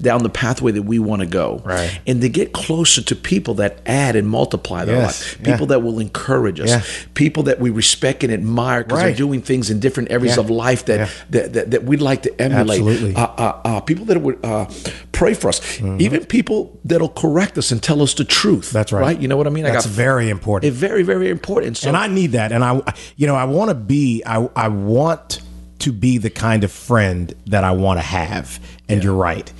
[0.00, 1.60] down the pathway that we want to go.
[1.64, 2.00] Right.
[2.06, 5.38] And to get closer to people that add and multiply their Yes, life.
[5.40, 5.52] yeah.
[5.52, 6.70] People that will encourage us.
[6.70, 6.82] Yeah.
[7.14, 9.06] People that we respect and admire because Right.
[9.08, 10.42] they're doing things in different areas Yeah.
[10.44, 11.46] of life that, Yeah.
[11.48, 12.80] that, that that we'd like to emulate.
[12.80, 13.14] Absolutely.
[13.16, 14.66] Uh, uh, uh, people that would uh,
[15.10, 15.80] pray for us.
[15.80, 18.66] Even people that'll correct us and tell us the truth.
[18.66, 18.78] Mm-hmm.
[18.78, 19.00] That's right.
[19.00, 19.20] Right.
[19.20, 19.64] You know what I mean?
[19.64, 20.72] That's very important.
[20.72, 21.76] Very very important.
[21.76, 22.52] So and I need that.
[22.52, 22.80] And I,
[23.16, 25.40] you know, I want to be, I, I want
[25.80, 28.60] to be the kind of friend that I want to have.
[28.88, 29.52] And you're right.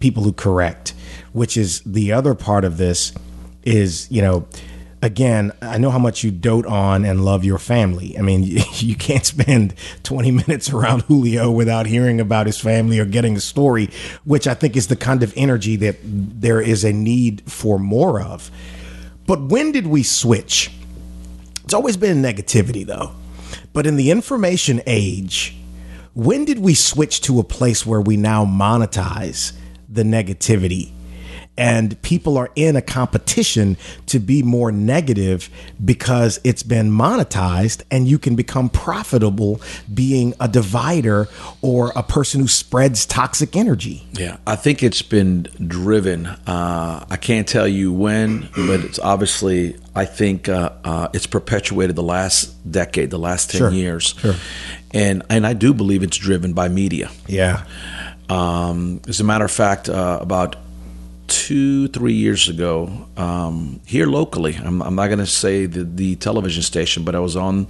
[0.00, 0.92] People who correct,
[1.32, 3.12] which is the other part of this
[3.62, 4.46] is, you know,
[5.04, 8.18] again, I know how much you dote on and love your family.
[8.18, 8.42] I mean,
[8.74, 13.40] you can't spend 20 minutes around Julio without hearing about his family or getting a
[13.40, 13.90] story,
[14.24, 18.20] which I think is the kind of energy that there is a need for more
[18.20, 18.50] of.
[19.26, 20.70] But when did we switch?
[21.64, 23.12] It's always been negativity, though.
[23.74, 25.54] But in the information age,
[26.14, 29.52] when did we switch to a place where we now monetize
[29.88, 30.93] the negativity?
[31.56, 35.48] And people are in a competition to be more negative
[35.84, 39.60] because it's been monetized and you can become profitable
[39.92, 41.28] being a divider
[41.62, 44.04] or a person who spreads toxic energy.
[44.14, 46.26] Yeah, I think it's been driven.
[46.26, 49.76] Uh, I can't tell you when, but it's obviously.
[49.96, 54.34] I think uh, uh, it's perpetuated the last decade, the last ten Sure, years, sure.
[54.92, 57.10] and and I do believe it's driven by media.
[57.28, 57.64] Yeah.
[58.28, 60.56] Um, as a matter of fact, uh, about
[61.26, 66.16] two, three years ago, um, here locally, I'm, I'm not going to say the, the
[66.16, 67.66] television station, but I was on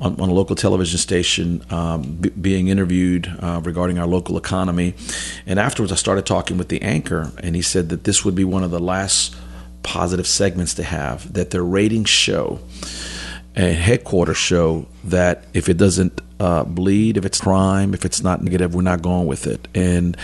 [0.00, 4.94] on, on a local television station um, b- being interviewed uh, regarding our local economy,
[5.46, 8.44] and afterwards I started talking with the anchor, and he said that this would be
[8.44, 9.34] one of the last
[9.82, 12.60] positive segments to have, that their ratings show
[13.58, 18.40] and headquarters show that if it doesn't uh, bleed, if it's crime, if it's not
[18.40, 19.66] negative, we're not going with it.
[19.74, 20.16] And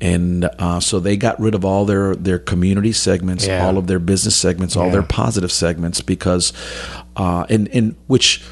[0.00, 3.66] and uh, so they got rid of all their their community segments, Yeah.
[3.66, 4.92] all of their business segments, all Yeah.
[4.92, 6.52] their positive segments, because
[7.16, 8.42] uh, in in which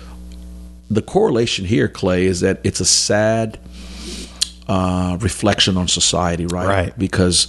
[0.91, 3.59] the correlation here, Clay, is that it's a sad
[4.69, 6.67] uh, reflection on society, right?
[6.67, 6.99] Right.
[6.99, 7.47] Because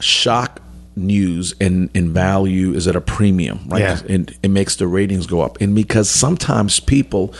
[0.00, 0.60] shock
[0.98, 3.80] news and, and value is at a premium, right?
[3.80, 4.00] Yeah.
[4.08, 5.60] And it makes the ratings go up.
[5.60, 7.32] And because sometimes people,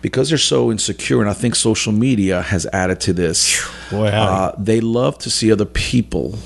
[0.00, 4.54] because they're so insecure, and I think social media has added to this, Boy, uh,
[4.58, 6.38] they love to see other people.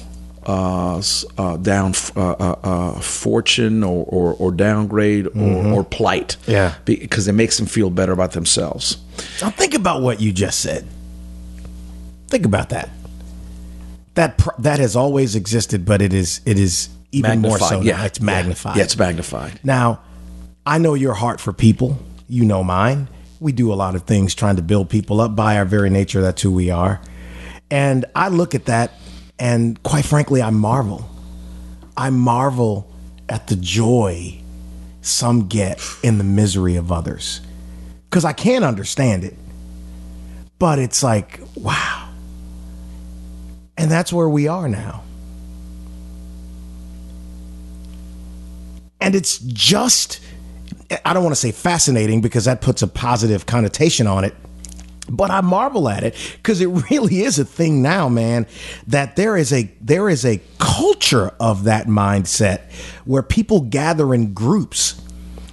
[0.49, 1.03] Uh,
[1.39, 6.51] uh, down uh, uh, uh, fortune or, or, or downgrade or, or plight Mm-hmm.
[6.53, 6.75] Yeah.
[6.85, 8.97] because it makes them feel better about themselves
[9.43, 10.87] Now think about what you just said.
[12.29, 12.91] Think about that.
[14.17, 17.81] That pr- that has always existed, but it is it is even more so.
[17.81, 18.05] now.
[18.05, 18.77] it's magnified.
[18.77, 20.01] yeah, it's magnified Now,
[20.67, 21.99] I know your heart for people.
[22.29, 23.09] You know mine.
[23.39, 26.21] We do a lot of things trying to build people up by our very nature.
[26.21, 27.01] That's who we are.
[27.71, 28.93] And I look at that,
[29.39, 31.09] and quite frankly, I marvel.
[31.97, 32.91] I marvel
[33.29, 34.41] at the joy
[35.07, 37.41] some get in the misery of others.
[38.09, 39.37] Because I can't understand it.
[40.59, 42.06] But it's like, wow.
[43.79, 45.03] And that's where we are now.
[49.01, 50.21] And it's just,
[51.05, 54.35] I don't want to say fascinating because that puts a positive connotation on it.
[55.09, 58.47] But I marvel at it because it really is a thing now, man.
[58.89, 62.73] That there is a there is a culture of that mindset
[63.05, 65.01] where people gather in groups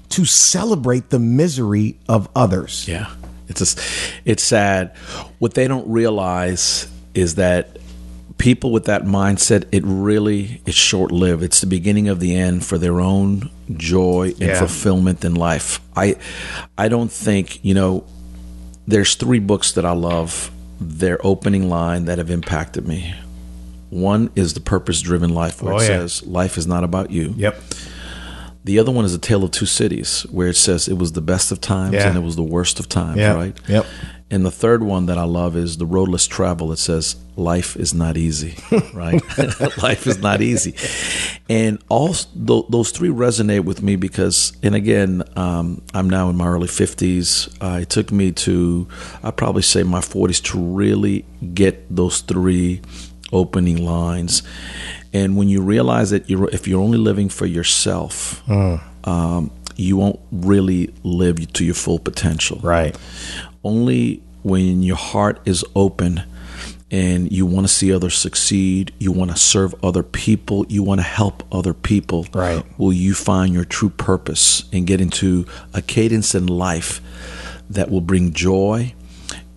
[0.10, 2.88] to celebrate the misery of others.
[2.88, 3.14] Yeah,
[3.48, 3.80] it's just,
[4.26, 4.96] it's sad.
[5.40, 7.78] What they don't realize is that
[8.38, 11.44] people with that mindset, it really it's short lived.
[11.44, 14.60] It's the beginning of the end for their own joy and Yeah.
[14.60, 15.80] fulfillment in life.
[15.96, 16.16] I
[16.78, 18.04] I don't think you know.
[18.86, 20.52] There's three books that I love.
[20.82, 23.14] Their opening line that have impacted me.
[23.90, 25.88] One is the Purpose Driven Life, where Oh, it yeah.
[26.00, 27.62] says, "Life is not about you." Yep.
[28.66, 31.22] The other one is A Tale of Two Cities, where it says it was the
[31.22, 32.08] best of times Yeah.
[32.10, 33.36] and it was the worst of times, Yep.
[33.36, 33.58] right?
[33.68, 33.86] Yep.
[34.34, 36.72] And the third one that I love is The Road Less Travel.
[36.72, 38.56] It says, Life is not easy,
[38.96, 39.22] right?
[39.78, 40.74] Life is not easy.
[41.48, 46.36] And all th- those three resonate with me because, and again, um, I'm now in
[46.36, 47.56] my early 50s.
[47.62, 48.88] Uh, it took me to,
[49.22, 52.82] I'd probably say my 40s to really get those three
[53.32, 54.42] opening lines.
[55.14, 60.20] And when you realize that you're, if you're only living for yourself, um, you won't
[60.32, 62.98] really live to your full potential Right.
[63.64, 66.24] Only when your heart is open
[66.92, 71.00] and you want to see others succeed, you want to serve other people, you want
[71.00, 72.64] to help other people, Right.
[72.78, 77.02] will you find your true purpose and get into a cadence in life
[77.70, 78.94] that will bring joy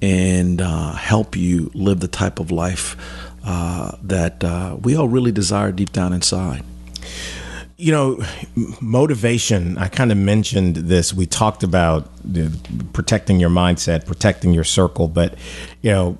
[0.00, 2.96] and uh, help you live the type of life
[3.44, 6.62] uh, that uh, we all really desire deep down inside.
[7.76, 8.18] You know,
[8.80, 9.76] motivation.
[9.78, 11.12] I kind of mentioned this.
[11.12, 12.56] We talked about the,
[12.92, 15.34] protecting your mindset, protecting your circle, but
[15.82, 16.18] you know,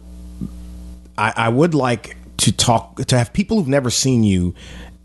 [1.16, 4.54] I, I would like to talk to have people who've never seen you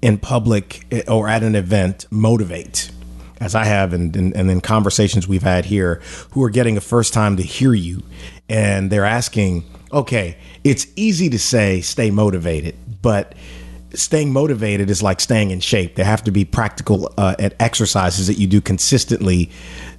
[0.02, 2.92] in public eh, or at an event motivate.
[3.40, 6.00] As I have, and, and, and in conversations we've had here,
[6.32, 8.04] who are getting a first time to hear you,
[8.48, 13.34] and they're asking, okay, it's easy to say stay motivated, but
[13.94, 15.96] staying motivated is like staying in shape.
[15.96, 19.50] There have to be practical uh, exercises that you do consistently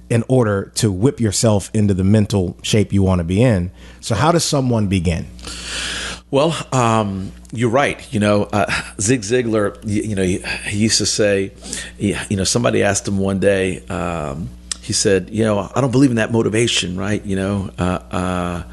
[0.09, 3.71] in order to whip yourself into the mental shape you want to be in.
[3.99, 5.27] So, how does someone begin?
[6.29, 8.11] Well, um, you're right.
[8.11, 8.65] You know, uh,
[8.99, 11.51] Zig Ziglar, you, you know, he, used to say,
[11.97, 14.49] he- you know, somebody asked him one day, um,
[14.81, 17.23] he said, you know, I don't believe in that motivation, right?
[17.23, 18.63] You know, uh,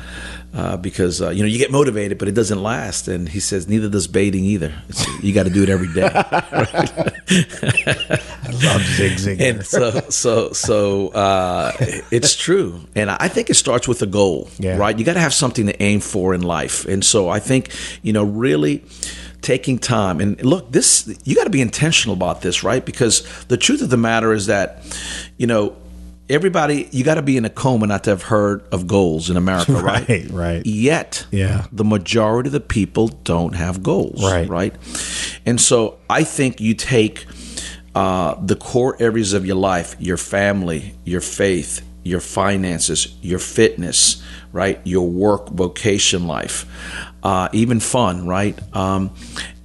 [0.53, 3.09] uh, because, uh, you know, you get motivated, but it doesn't last.
[3.09, 4.75] And he says, neither does baiting either.
[4.89, 6.11] It's, you got to do it every day.
[6.13, 7.03] I
[8.53, 9.41] love Zig Ziglar.
[9.41, 11.73] and so so so uh,
[12.11, 14.77] it's true and i think it starts with a goal Yeah.
[14.77, 17.71] right you got to have something to aim for in life and so i think
[18.03, 18.85] you know really
[19.43, 23.57] taking time and look this you got to be intentional about this right because the
[23.57, 24.83] truth of the matter is that
[25.37, 25.77] you know
[26.31, 29.37] everybody you got to be in a coma not to have heard of goals in
[29.37, 30.67] america right Right, right.
[30.67, 31.67] yet Yeah.
[31.73, 34.49] the majority of the people don't have goals Right.
[34.49, 34.75] right
[35.45, 37.27] and so i think you take
[37.95, 44.23] uh, the core areas of your life your family your faith your finances your fitness
[44.53, 46.65] right your work vocation life
[47.25, 49.11] uh, even fun right um,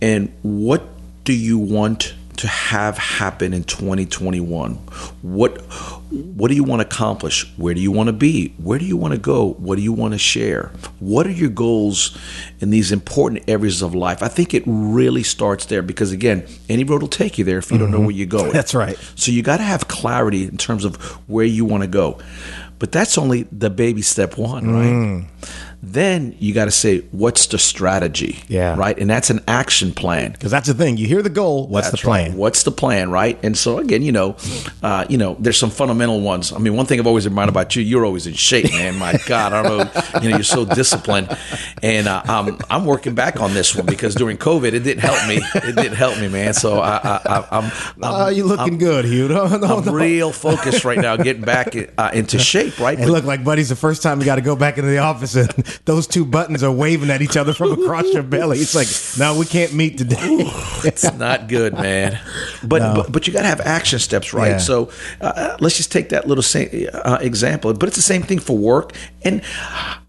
[0.01, 0.81] and what
[1.23, 4.75] do you want to have happen in 2021
[5.21, 5.61] what
[6.15, 7.51] what do you want to accomplish?
[7.57, 8.53] Where do you want to be?
[8.57, 9.53] Where do you want to go?
[9.53, 10.71] What do you want to share?
[10.99, 12.17] What are your goals
[12.59, 14.21] in these important areas of life?
[14.21, 17.71] I think it really starts there because again any road will take you there if
[17.71, 18.51] you don't know where you're going.
[18.51, 18.97] That's right.
[19.15, 20.95] so you got to have clarity in terms of
[21.27, 22.19] where you want to go.
[22.77, 24.85] But that's only the baby step one right?
[24.85, 25.27] Mm.
[25.93, 28.75] Then you got to say what's the strategy Yeah.
[28.75, 30.97] right and that's an action plan Because that's the thing.
[30.97, 31.67] You hear the goal.
[31.67, 32.29] What's that's the plan?
[32.31, 32.37] Right.
[32.37, 33.37] What's the plan, right?
[33.43, 34.35] And so again, you know,
[34.81, 36.51] uh, you know, there's some fundamental ones.
[36.51, 38.97] I mean, one thing I've always admired about you, you're always in shape, man.
[38.97, 41.35] My God, I don't know, you know, you're so disciplined,
[41.83, 45.27] and uh, I'm I'm working back on this one because during COVID, it didn't help
[45.27, 45.37] me.
[45.55, 46.53] It didn't help me, man.
[46.53, 47.71] So I, I'm, I'm
[48.03, 49.27] Uh, you looking good, Hugh.
[49.35, 49.91] No, no, I'm no.
[49.93, 52.97] real focused right now, getting back uh, into shape, right?
[53.05, 55.35] Hey, look, like buddy's the first time you got to go back into the office
[55.35, 55.51] and
[55.83, 58.59] those two buttons are waving at each other from across your belly.
[58.59, 58.87] It's like,
[59.19, 60.17] no, we can't meet today.
[60.85, 62.19] it's not good, man.
[62.63, 64.51] But but, but you got to have action steps, right?
[64.51, 64.57] Yeah.
[64.57, 64.89] So
[65.21, 67.73] uh, let's just take that little same uh, example.
[67.73, 69.41] But it's the same thing for work, and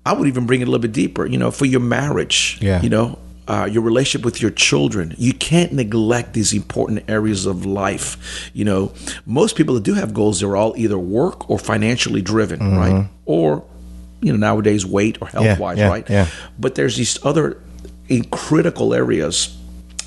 [0.05, 1.27] I would even bring it a little bit deeper.
[1.27, 2.81] You know, for your marriage, Yeah.
[2.83, 3.19] you know.
[3.49, 8.51] Uh, your relationship with your children, you can't neglect these important areas of life.
[8.55, 8.93] You know,
[9.25, 13.07] most people that do have goals, they're all either work or financially driven, right?
[13.25, 13.63] Or,
[14.27, 16.09] you know, nowadays weight or health wise, yeah, right?
[16.11, 16.29] yeah.
[16.59, 17.63] But there's these other
[18.09, 19.57] in critical areas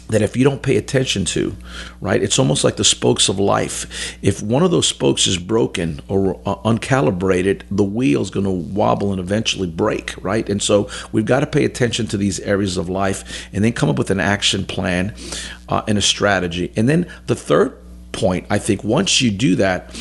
[0.09, 1.55] that if you don't pay attention to,
[2.01, 4.17] right, it's almost like the spokes of life.
[4.23, 9.11] If one of those spokes is broken or uh, uncalibrated, the wheel's going to wobble
[9.11, 10.49] and eventually break, right?
[10.49, 13.87] And so we've got to pay attention to these areas of life and then come
[13.87, 15.13] up with an action plan
[15.69, 16.73] uh, and a strategy.
[16.75, 17.77] And then the third
[18.11, 19.95] point, I think, once you do that,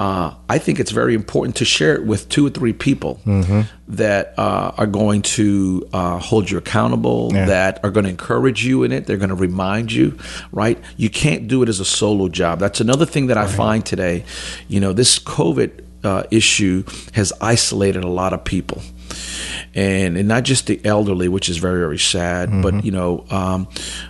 [0.00, 3.12] uh, I think it's very important to share it with two or three people
[3.88, 7.46] that uh, are going to uh, hold you accountable, Yeah.
[7.46, 9.00] that are going to encourage you in it.
[9.06, 10.16] They're going to remind you,
[10.52, 10.78] right?
[10.96, 12.58] You can't do it as a solo job.
[12.60, 14.24] That's another thing that I find today.
[14.68, 15.70] You know, this COVID
[16.02, 18.80] uh, issue has isolated a lot of people.
[19.74, 23.68] And, and not just the elderly, which is very very sad, but you know um,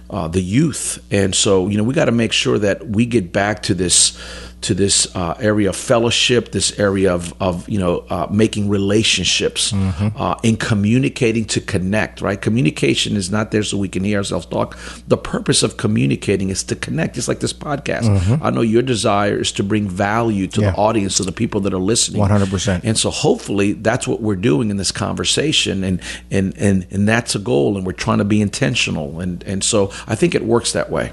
[0.09, 3.33] uh, the youth, and so you know we got to make sure that we get
[3.33, 4.19] back to this
[4.63, 9.73] to this uh, area of fellowship, this area of, of you know uh, making relationships,
[9.75, 12.21] uh, in communicating to connect.
[12.21, 14.79] Right, communication is not there so we can hear ourselves talk.
[15.09, 17.15] The purpose of communicating is to connect.
[17.15, 20.71] Just like this podcast, I know your desire is to bring value to Yeah.
[20.73, 22.21] the audience, to the people that are listening.
[22.23, 22.81] 100%.
[22.85, 27.09] And so hopefully that's what we're doing in the this conversation, and and and and
[27.09, 30.45] that's a goal, and we're trying to be intentional, and and so I think it
[30.45, 31.13] works that way.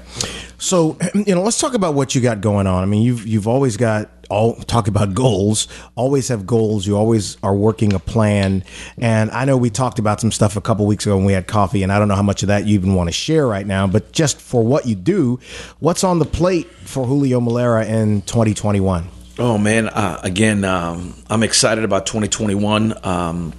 [0.58, 2.82] So, you know, let's talk about what you got going on.
[2.82, 5.68] I mean, you've you've always got all talk about goals.
[5.94, 6.86] Always have goals.
[6.86, 8.62] You always are working a plan.
[8.98, 11.46] And I know we talked about some stuff a couple weeks ago when we had
[11.46, 13.66] coffee, and I don't know how much of that you even want to share right
[13.66, 13.86] now.
[13.86, 15.40] But just for what you do,
[15.78, 19.08] what's on the plate for Julio Melara in 2021?
[19.40, 23.06] Oh man, uh, again, um, I'm excited about 2021.
[23.06, 23.52] Um,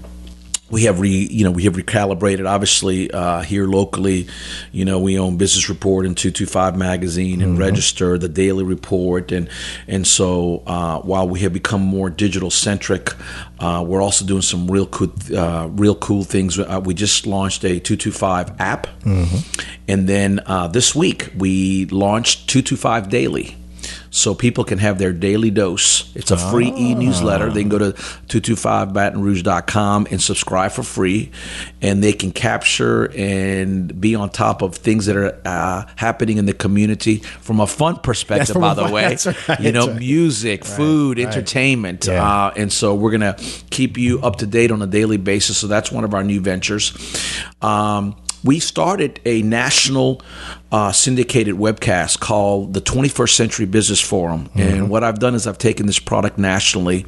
[0.69, 4.27] we have re you know we have recalibrated obviously uh, here locally.
[4.71, 7.61] You know we own business report and 225 magazine and mm-hmm.
[7.61, 9.31] register the daily report.
[9.31, 9.49] And
[9.87, 13.13] and so uh, while we have become more digital centric
[13.59, 16.59] uh, we're also doing some real cool uh, real cool things.
[16.59, 18.87] Uh, we just launched a 225 app.
[18.99, 19.61] Mm-hmm.
[19.87, 23.55] and then uh, this week we launched 225 daily
[24.11, 26.13] so people can have their daily dose.
[26.15, 27.49] It's a free e newsletter.
[27.49, 27.91] They can go to
[28.27, 31.31] 225batonrouge.com and subscribe for free,
[31.81, 36.45] and they can capture and be on top of things that are uh, happening in
[36.45, 39.17] the community from a fun perspective, by the fun, way.
[39.47, 39.99] Right, you know, right.
[39.99, 42.07] music, right, food, entertainment.
[42.07, 42.23] Yeah.
[42.23, 45.57] Uh, and so we're going to keep you up to date on a daily basis.
[45.57, 46.93] So that's one of our new ventures.
[47.61, 50.21] Um, we started a national
[50.71, 54.45] uh, syndicated webcast called the 21st Century Business Forum.
[54.49, 54.59] Mm-hmm.
[54.59, 57.05] And what I've done is I've taken this product nationally.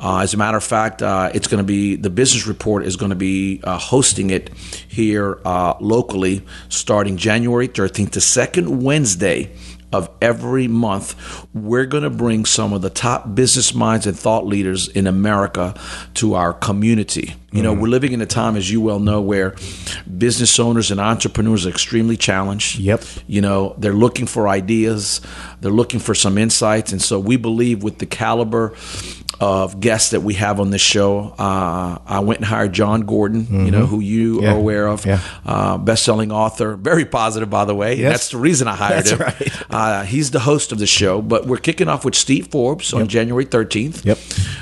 [0.00, 2.96] Uh, as a matter of fact, uh, it's going to be the business report is
[2.96, 9.50] going to be uh, hosting it here uh, locally starting January 13th, the second Wednesday
[9.92, 11.14] of every month,
[11.54, 15.74] we're going to bring some of the top business minds and thought leaders in America
[16.14, 17.34] to our community.
[17.52, 17.80] You know, mm.
[17.80, 19.54] we're living in a time, as you well know, where
[20.18, 22.78] business owners and entrepreneurs are extremely challenged.
[22.78, 23.04] Yep.
[23.26, 25.20] You know, they're looking for ideas,
[25.60, 26.92] they're looking for some insights.
[26.92, 28.74] And so we believe with the caliber
[29.40, 31.34] of guests that we have on this show.
[31.38, 33.64] Uh, I went and hired Jon Gordon, mm-hmm.
[33.66, 34.52] you know, who you yeah.
[34.52, 35.20] are aware of, yeah.
[35.44, 37.96] uh, best-selling author, very positive, by the way.
[37.96, 38.12] Yes.
[38.12, 39.18] That's the reason I hired That's him.
[39.18, 39.52] Right.
[39.70, 43.02] Uh, he's the host of the show, but we're kicking off with Steve Forbes yep.
[43.02, 44.04] on January 13th.
[44.04, 44.18] Yep.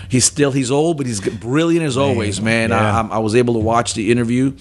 [0.09, 2.71] He's still he's old, but he's brilliant as always, man.
[2.71, 3.09] Yeah.
[3.11, 4.57] I, I, was able to watch the interview,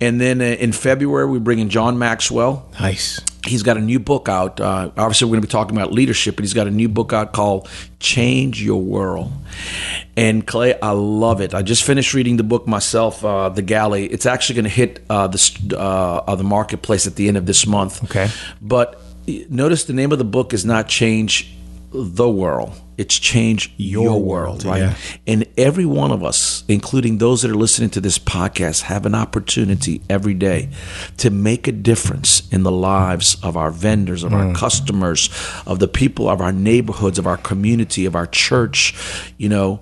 [0.00, 2.68] and then uh, in February we bring in John Maxwell.
[2.80, 4.60] Nice he's got a new book out.
[4.60, 7.12] Uh, obviously, we're going to be talking about leadership, but he's got a new book
[7.12, 7.68] out called
[8.00, 9.32] Change Your World.
[10.16, 11.54] And Clay, I love it.
[11.54, 14.06] I just finished reading the book myself, uh, The Galley.
[14.06, 17.66] It's actually going to hit uh, the uh, the marketplace at the end of this
[17.66, 18.04] month.
[18.04, 18.28] Okay,
[18.60, 19.00] but
[19.48, 21.54] notice the name of the book is not Change
[21.92, 24.78] the World it's changed your, your world, right?
[24.78, 24.94] Yeah.
[25.26, 29.14] And every one of us, including those that are listening to this podcast, have an
[29.14, 30.70] opportunity every day
[31.18, 34.48] to make a difference in the lives of our vendors, of mm.
[34.48, 35.28] our customers,
[35.66, 38.94] of the people of our neighborhoods, of our community, of our church,
[39.36, 39.80] you know.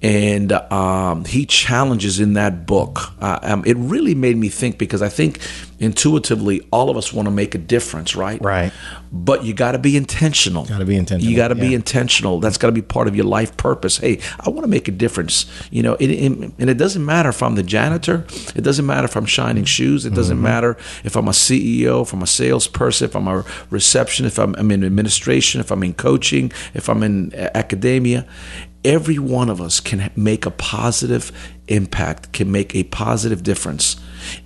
[0.00, 3.12] And um, he challenges in that book.
[3.20, 5.40] Uh, um, it really made me think because I think
[5.78, 8.40] intuitively all of us want to make a difference, right?
[8.42, 8.72] Right.
[9.12, 10.64] But you got to be intentional.
[10.64, 11.30] Got to be intentional.
[11.30, 11.68] You got to yeah.
[11.68, 12.40] be intentional.
[12.40, 13.98] That's got to be part of your life purpose.
[13.98, 15.46] Hey, I want to make a difference.
[15.70, 18.26] You know, it, it, and it doesn't matter if I'm the janitor.
[18.54, 20.04] It doesn't matter if I'm shining shoes.
[20.04, 20.44] It doesn't mm-hmm.
[20.44, 24.54] matter if I'm a CEO, if I'm a salesperson, if I'm a reception if I'm,
[24.56, 28.26] I'm in administration, if I'm in coaching, if I'm in academia
[28.84, 31.32] every one of us can make a positive
[31.68, 33.96] impact, can make a positive difference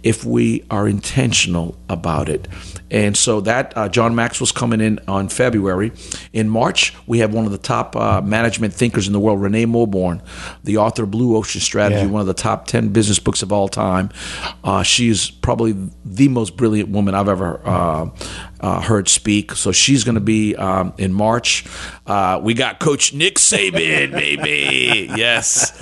[0.02, 2.48] if we are intentional about it.
[2.90, 5.92] And so that uh, John Maxwell's coming in on February.
[6.32, 9.66] In March, we have one of the top uh, management thinkers in the world, Renee
[9.66, 10.22] Mauborgne,
[10.64, 12.10] the author of Blue Ocean Strategy, yeah.
[12.10, 14.10] one of the top 10 business books of all time.
[14.64, 18.10] Uh, she is probably the most brilliant woman I've ever uh,
[18.60, 19.52] uh, heard speak.
[19.52, 21.64] So she's going to be um, in March.
[22.06, 25.10] Uh, we got Coach Nick Saban, baby.
[25.18, 25.72] Yes,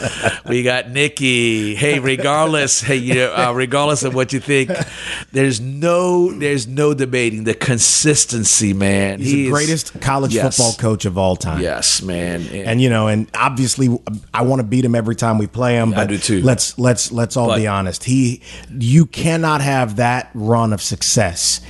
[0.49, 1.75] we got Nikki.
[1.75, 4.71] Hey, regardless, hey, you know, uh, regardless of what you think,
[5.33, 9.21] there's no, there's no debating the consistency, man.
[9.21, 10.57] He's, the greatest college yes.
[10.57, 11.61] football coach of all time.
[11.61, 12.43] Yes, man.
[12.43, 13.99] And, and you know, and obviously,
[14.33, 15.91] I want to beat him every time we play him.
[15.91, 16.43] But I do too.
[16.43, 18.05] Let's let's let's all but, be honest.
[18.05, 21.61] He, you cannot have that run of success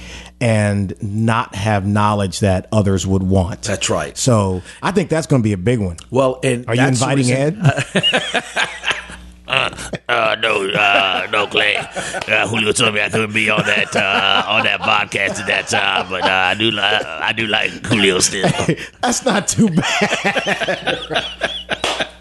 [0.41, 3.63] and not have knowledge that others would want.
[3.63, 4.17] That's right.
[4.17, 5.97] So I think that's going to be a big one.
[6.11, 7.57] Well, and are you inviting Ed?
[9.49, 9.71] Uh,
[10.09, 11.77] uh, no, uh, no, Clay.
[11.77, 15.69] Uh, Julio told me I couldn't be on that uh, on that podcast at that
[15.69, 18.49] time, but uh, I do like I do like Julio still.
[19.03, 21.25] That's not too bad.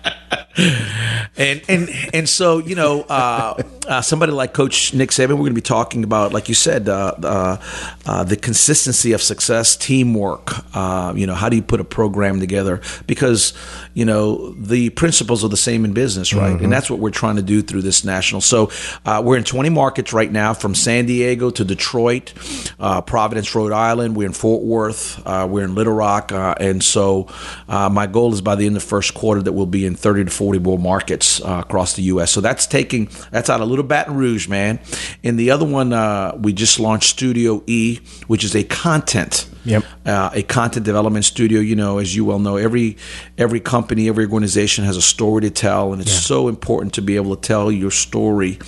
[0.57, 5.49] and and and so you know, uh, uh, somebody like Coach Nick Saban, we're going
[5.49, 7.57] to be talking about, like you said, uh, uh,
[8.05, 10.51] uh, the consistency of success, teamwork.
[10.75, 12.81] Uh, you know, how do you put a program together?
[13.05, 13.53] Because
[13.93, 16.59] you know the principles are the same in business, right?
[16.59, 18.41] And that's what we're trying to do through this national.
[18.41, 18.71] So
[19.05, 22.33] uh, we're in 20 markets right now, from San Diego to Detroit,
[22.79, 24.15] uh, Providence, Rhode Island.
[24.15, 25.25] We're in Fort Worth.
[25.25, 27.27] Uh, we're in Little Rock, uh, and so
[27.67, 29.95] uh, my goal is by the end of the first quarter that we'll be in
[29.95, 32.31] 30 to 40 more markets uh, across the U.S.
[32.31, 34.79] So that's taking that's out of Little Baton Rouge, man.
[35.23, 39.83] And the other one uh, we just launched Studio E, which is a content Yep.
[40.05, 41.59] uh, a content development studio.
[41.59, 42.97] You know, as you well know, every
[43.37, 47.15] every company, every organization has a story to tell, and it's so important to be
[47.15, 48.59] able to tell your story,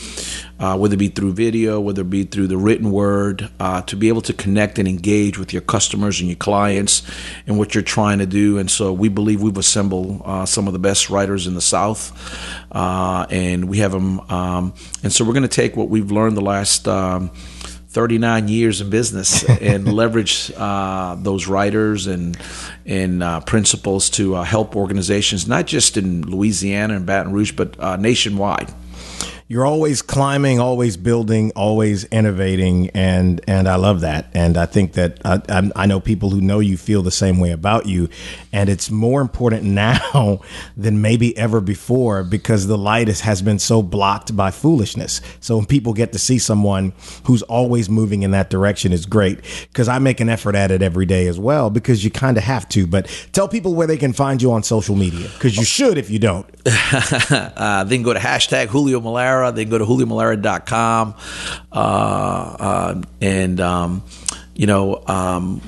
[0.60, 3.96] uh, whether it be through video, whether it be through the written word, uh, to
[3.96, 7.04] be able to connect and engage with your customers and your clients
[7.46, 8.58] and what you're trying to do.
[8.58, 12.12] And so we believe we've assembled uh, some of the best writers in the South,
[12.72, 14.20] uh, and we have them.
[14.32, 16.88] Um, and so we're going to take what we've learned the last.
[16.88, 17.32] Um,
[17.90, 22.38] 39 years in business and leverage uh, those writers and
[22.86, 27.80] and uh, principles to uh, help organizations not just in Louisiana and Baton Rouge but
[27.80, 28.72] uh, nationwide.
[29.50, 34.30] You're always climbing, always building, always innovating, and and I love that.
[34.34, 37.52] And I think that I, I, know people who know you feel the same way
[37.52, 38.10] about you,
[38.52, 40.42] and it's more important now
[40.76, 45.22] than maybe ever before because the light is, has been so blocked by foolishness.
[45.40, 46.92] So when people get to see someone
[47.24, 49.40] who's always moving in that direction, is great.
[49.72, 52.44] Because I make an effort at it every day as well because you kind of
[52.44, 52.86] have to.
[52.86, 56.10] But tell people where they can find you on social media because you should if
[56.10, 56.46] you don't.
[57.32, 59.00] uh, they can go to hashtag Julio
[59.38, 59.54] Melara.
[59.56, 61.16] They can go to juliomelara.com.
[61.72, 64.04] Uh, uh, and, um,
[64.56, 65.62] you know, um,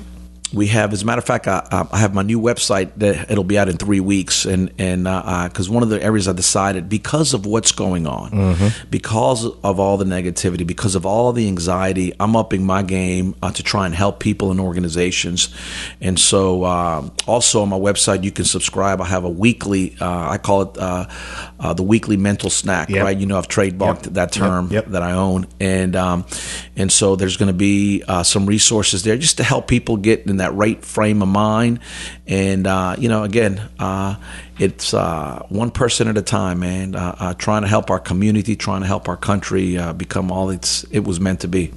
[0.52, 3.44] we have, as a matter of fact, I, I have my new website that it'll
[3.44, 5.04] be out in three weeks, and and
[5.48, 9.96] because one of the areas I decided because of what's going on, because of all
[9.96, 13.94] the negativity, because of all the anxiety, I'm upping my game uh, to try and
[13.94, 15.54] help people and organizations,
[16.00, 19.00] and so uh, also on my website you can subscribe.
[19.00, 21.06] I have a weekly, uh, I call it uh,
[21.60, 23.04] uh, the weekly mental snack, Yep.
[23.04, 23.16] right?
[23.16, 24.14] You know, I've trademarked Yep.
[24.14, 24.86] that term Yep.
[24.88, 26.24] That I own, and um,
[26.76, 30.26] and so there's going to be uh, some resources there just to help people get
[30.26, 31.80] in that right frame of mind,
[32.26, 34.16] and uh, you know, again, uh,
[34.58, 36.94] it's uh, one person at a time, man.
[36.94, 40.50] Uh, uh, trying to help our community, trying to help our country uh, become all
[40.50, 41.72] it's it was meant to be.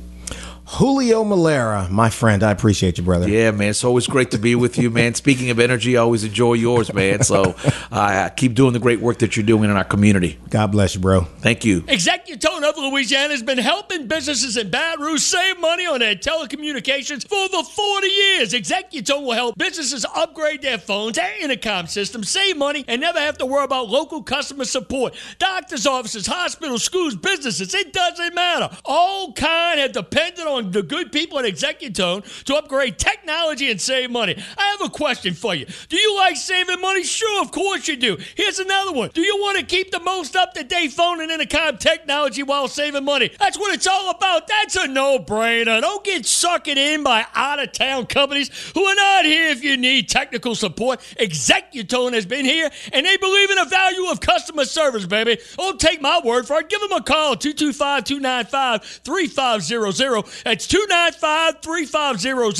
[0.65, 3.27] Julio Melara, my friend, I appreciate you, brother.
[3.27, 3.69] Yeah, man.
[3.69, 5.13] It's always great to be with you, man.
[5.13, 7.21] Speaking of energy, I always enjoy yours, man.
[7.23, 7.55] So
[7.91, 10.39] uh, keep doing the great work that you're doing in our community.
[10.49, 11.21] God bless you, bro.
[11.39, 11.81] Thank you.
[11.81, 17.27] Executone of Louisiana has been helping businesses in Baton Rouge save money on their telecommunications
[17.27, 18.53] for over 40 years.
[18.53, 23.37] Executone will help businesses upgrade their phones and intercom systems, save money, and never have
[23.39, 25.13] to worry about local customer support.
[25.39, 28.69] Doctors' offices, hospitals, schools, businesses, it doesn't matter.
[28.85, 34.11] All kind have depended on the good people at Executone to upgrade technology and save
[34.11, 34.35] money.
[34.57, 35.65] I have a question for you.
[35.89, 37.03] Do you like saving money?
[37.03, 38.17] Sure, of course you do.
[38.35, 39.09] Here's another one.
[39.13, 42.67] Do you want to keep the most up to date phone and intercom technology while
[42.67, 43.31] saving money?
[43.39, 44.47] That's what it's all about.
[44.47, 45.81] That's a no brainer.
[45.81, 49.77] Don't get sucked in by out of town companies who are not here if you
[49.77, 50.99] need technical support.
[51.19, 55.37] Executone has been here and they believe in the value of customer service, baby.
[55.57, 56.69] Don't take my word for it.
[56.69, 60.25] Give them a call 225 295 3500.
[60.43, 62.51] That's 295 3500 or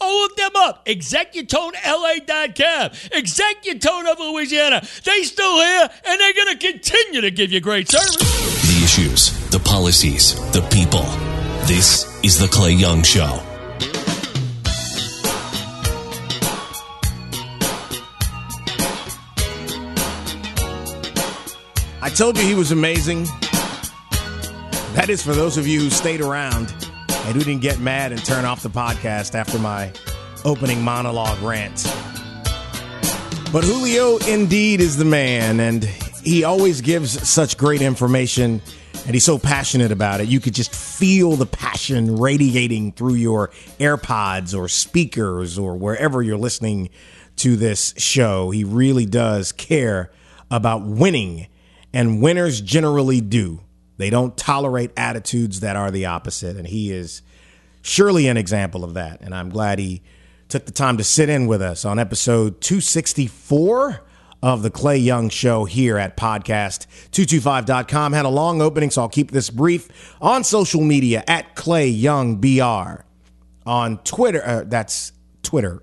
[0.00, 0.86] look them up.
[0.86, 2.90] ExecutoneLA.com.
[2.90, 4.82] Executone of Louisiana.
[5.04, 8.16] They still here and they're going to continue to give you great service.
[8.16, 11.04] The issues, the policies, the people.
[11.66, 13.42] This is The Clay Young Show.
[22.00, 23.24] I told you he was amazing.
[24.94, 26.72] That is for those of you who stayed around
[27.26, 29.92] and who didn't get mad and turn off the podcast after my
[30.44, 31.84] opening monologue rant.
[33.52, 38.62] But Julio indeed is the man, and he always gives such great information,
[39.04, 40.28] and he's so passionate about it.
[40.28, 43.48] You could just feel the passion radiating through your
[43.80, 46.90] AirPods or speakers or wherever you're listening
[47.36, 48.50] to this show.
[48.50, 50.12] He really does care
[50.48, 51.48] about winning,
[51.92, 53.60] and winners generally do.
[53.96, 57.22] They don't tolerate attitudes that are the opposite, and he is
[57.82, 59.20] surely an example of that.
[59.20, 60.02] And I'm glad he
[60.48, 64.02] took the time to sit in with us on episode 264
[64.42, 68.12] of the Clay Young Show here at podcast225.com.
[68.12, 70.14] Had a long opening, so I'll keep this brief.
[70.20, 73.02] On social media at Clay Young BR.
[73.66, 75.82] On Twitter, uh, that's Twitter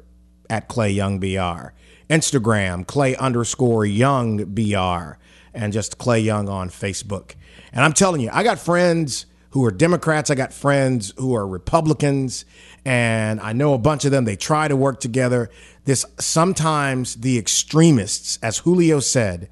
[0.50, 1.74] at Clay Young BR.
[2.10, 5.18] Instagram, Clay underscore Young BR,
[5.54, 7.36] and just Clay Young on Facebook.
[7.72, 11.48] And I'm telling you, I got friends who are Democrats, I got friends who are
[11.48, 12.46] Republicans,
[12.86, 14.26] and I know a bunch of them.
[14.26, 15.50] They try to work together.
[15.86, 19.50] This sometimes the extremists, as Julio said,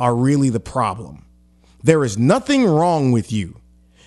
[0.00, 1.26] are really the problem.
[1.82, 3.60] There is nothing wrong with you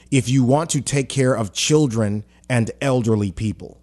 [0.10, 3.82] if you want to take care of children and elderly people.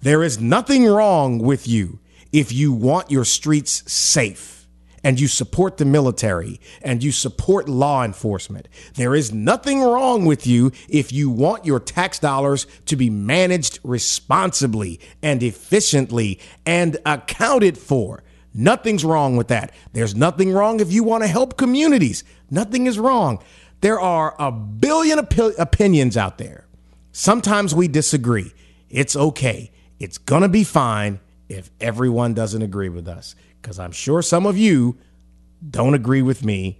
[0.00, 2.00] There is nothing wrong with you
[2.32, 4.58] if you want your streets safe
[5.04, 8.68] and you support the military and you support law enforcement.
[8.94, 13.78] There is nothing wrong with you if you want your tax dollars to be managed
[13.84, 18.22] responsibly and efficiently and accounted for.
[18.52, 19.72] Nothing's wrong with that.
[19.92, 22.24] There's nothing wrong if you want to help communities.
[22.50, 23.42] Nothing is wrong.
[23.80, 26.66] There are a billion opi- opinions out there.
[27.12, 28.52] Sometimes we disagree.
[28.90, 29.70] It's okay.
[30.00, 33.34] It's going to be fine if everyone doesn't agree with us.
[33.60, 34.96] Because I'm sure some of you
[35.68, 36.78] don't agree with me,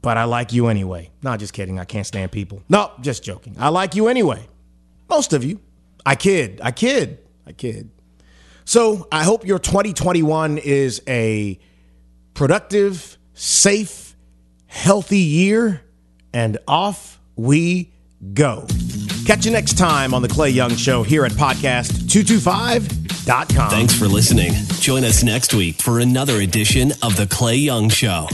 [0.00, 1.10] but I like you anyway.
[1.22, 1.78] Not just kidding.
[1.78, 2.62] I can't stand people.
[2.68, 3.56] No, just joking.
[3.58, 4.46] I like you anyway.
[5.08, 5.60] Most of you.
[6.06, 6.60] I kid.
[6.62, 7.18] I kid.
[7.46, 7.90] I kid.
[8.64, 11.58] So I hope your 2021 is a
[12.34, 14.14] productive, safe,
[14.66, 15.82] healthy year,
[16.32, 17.92] and off we
[18.34, 18.66] go.
[19.28, 23.70] Catch you next time on The Clay Young Show here at podcast225.com.
[23.70, 24.52] Thanks for listening.
[24.80, 28.26] Join us next week for another edition of The Clay Young Show.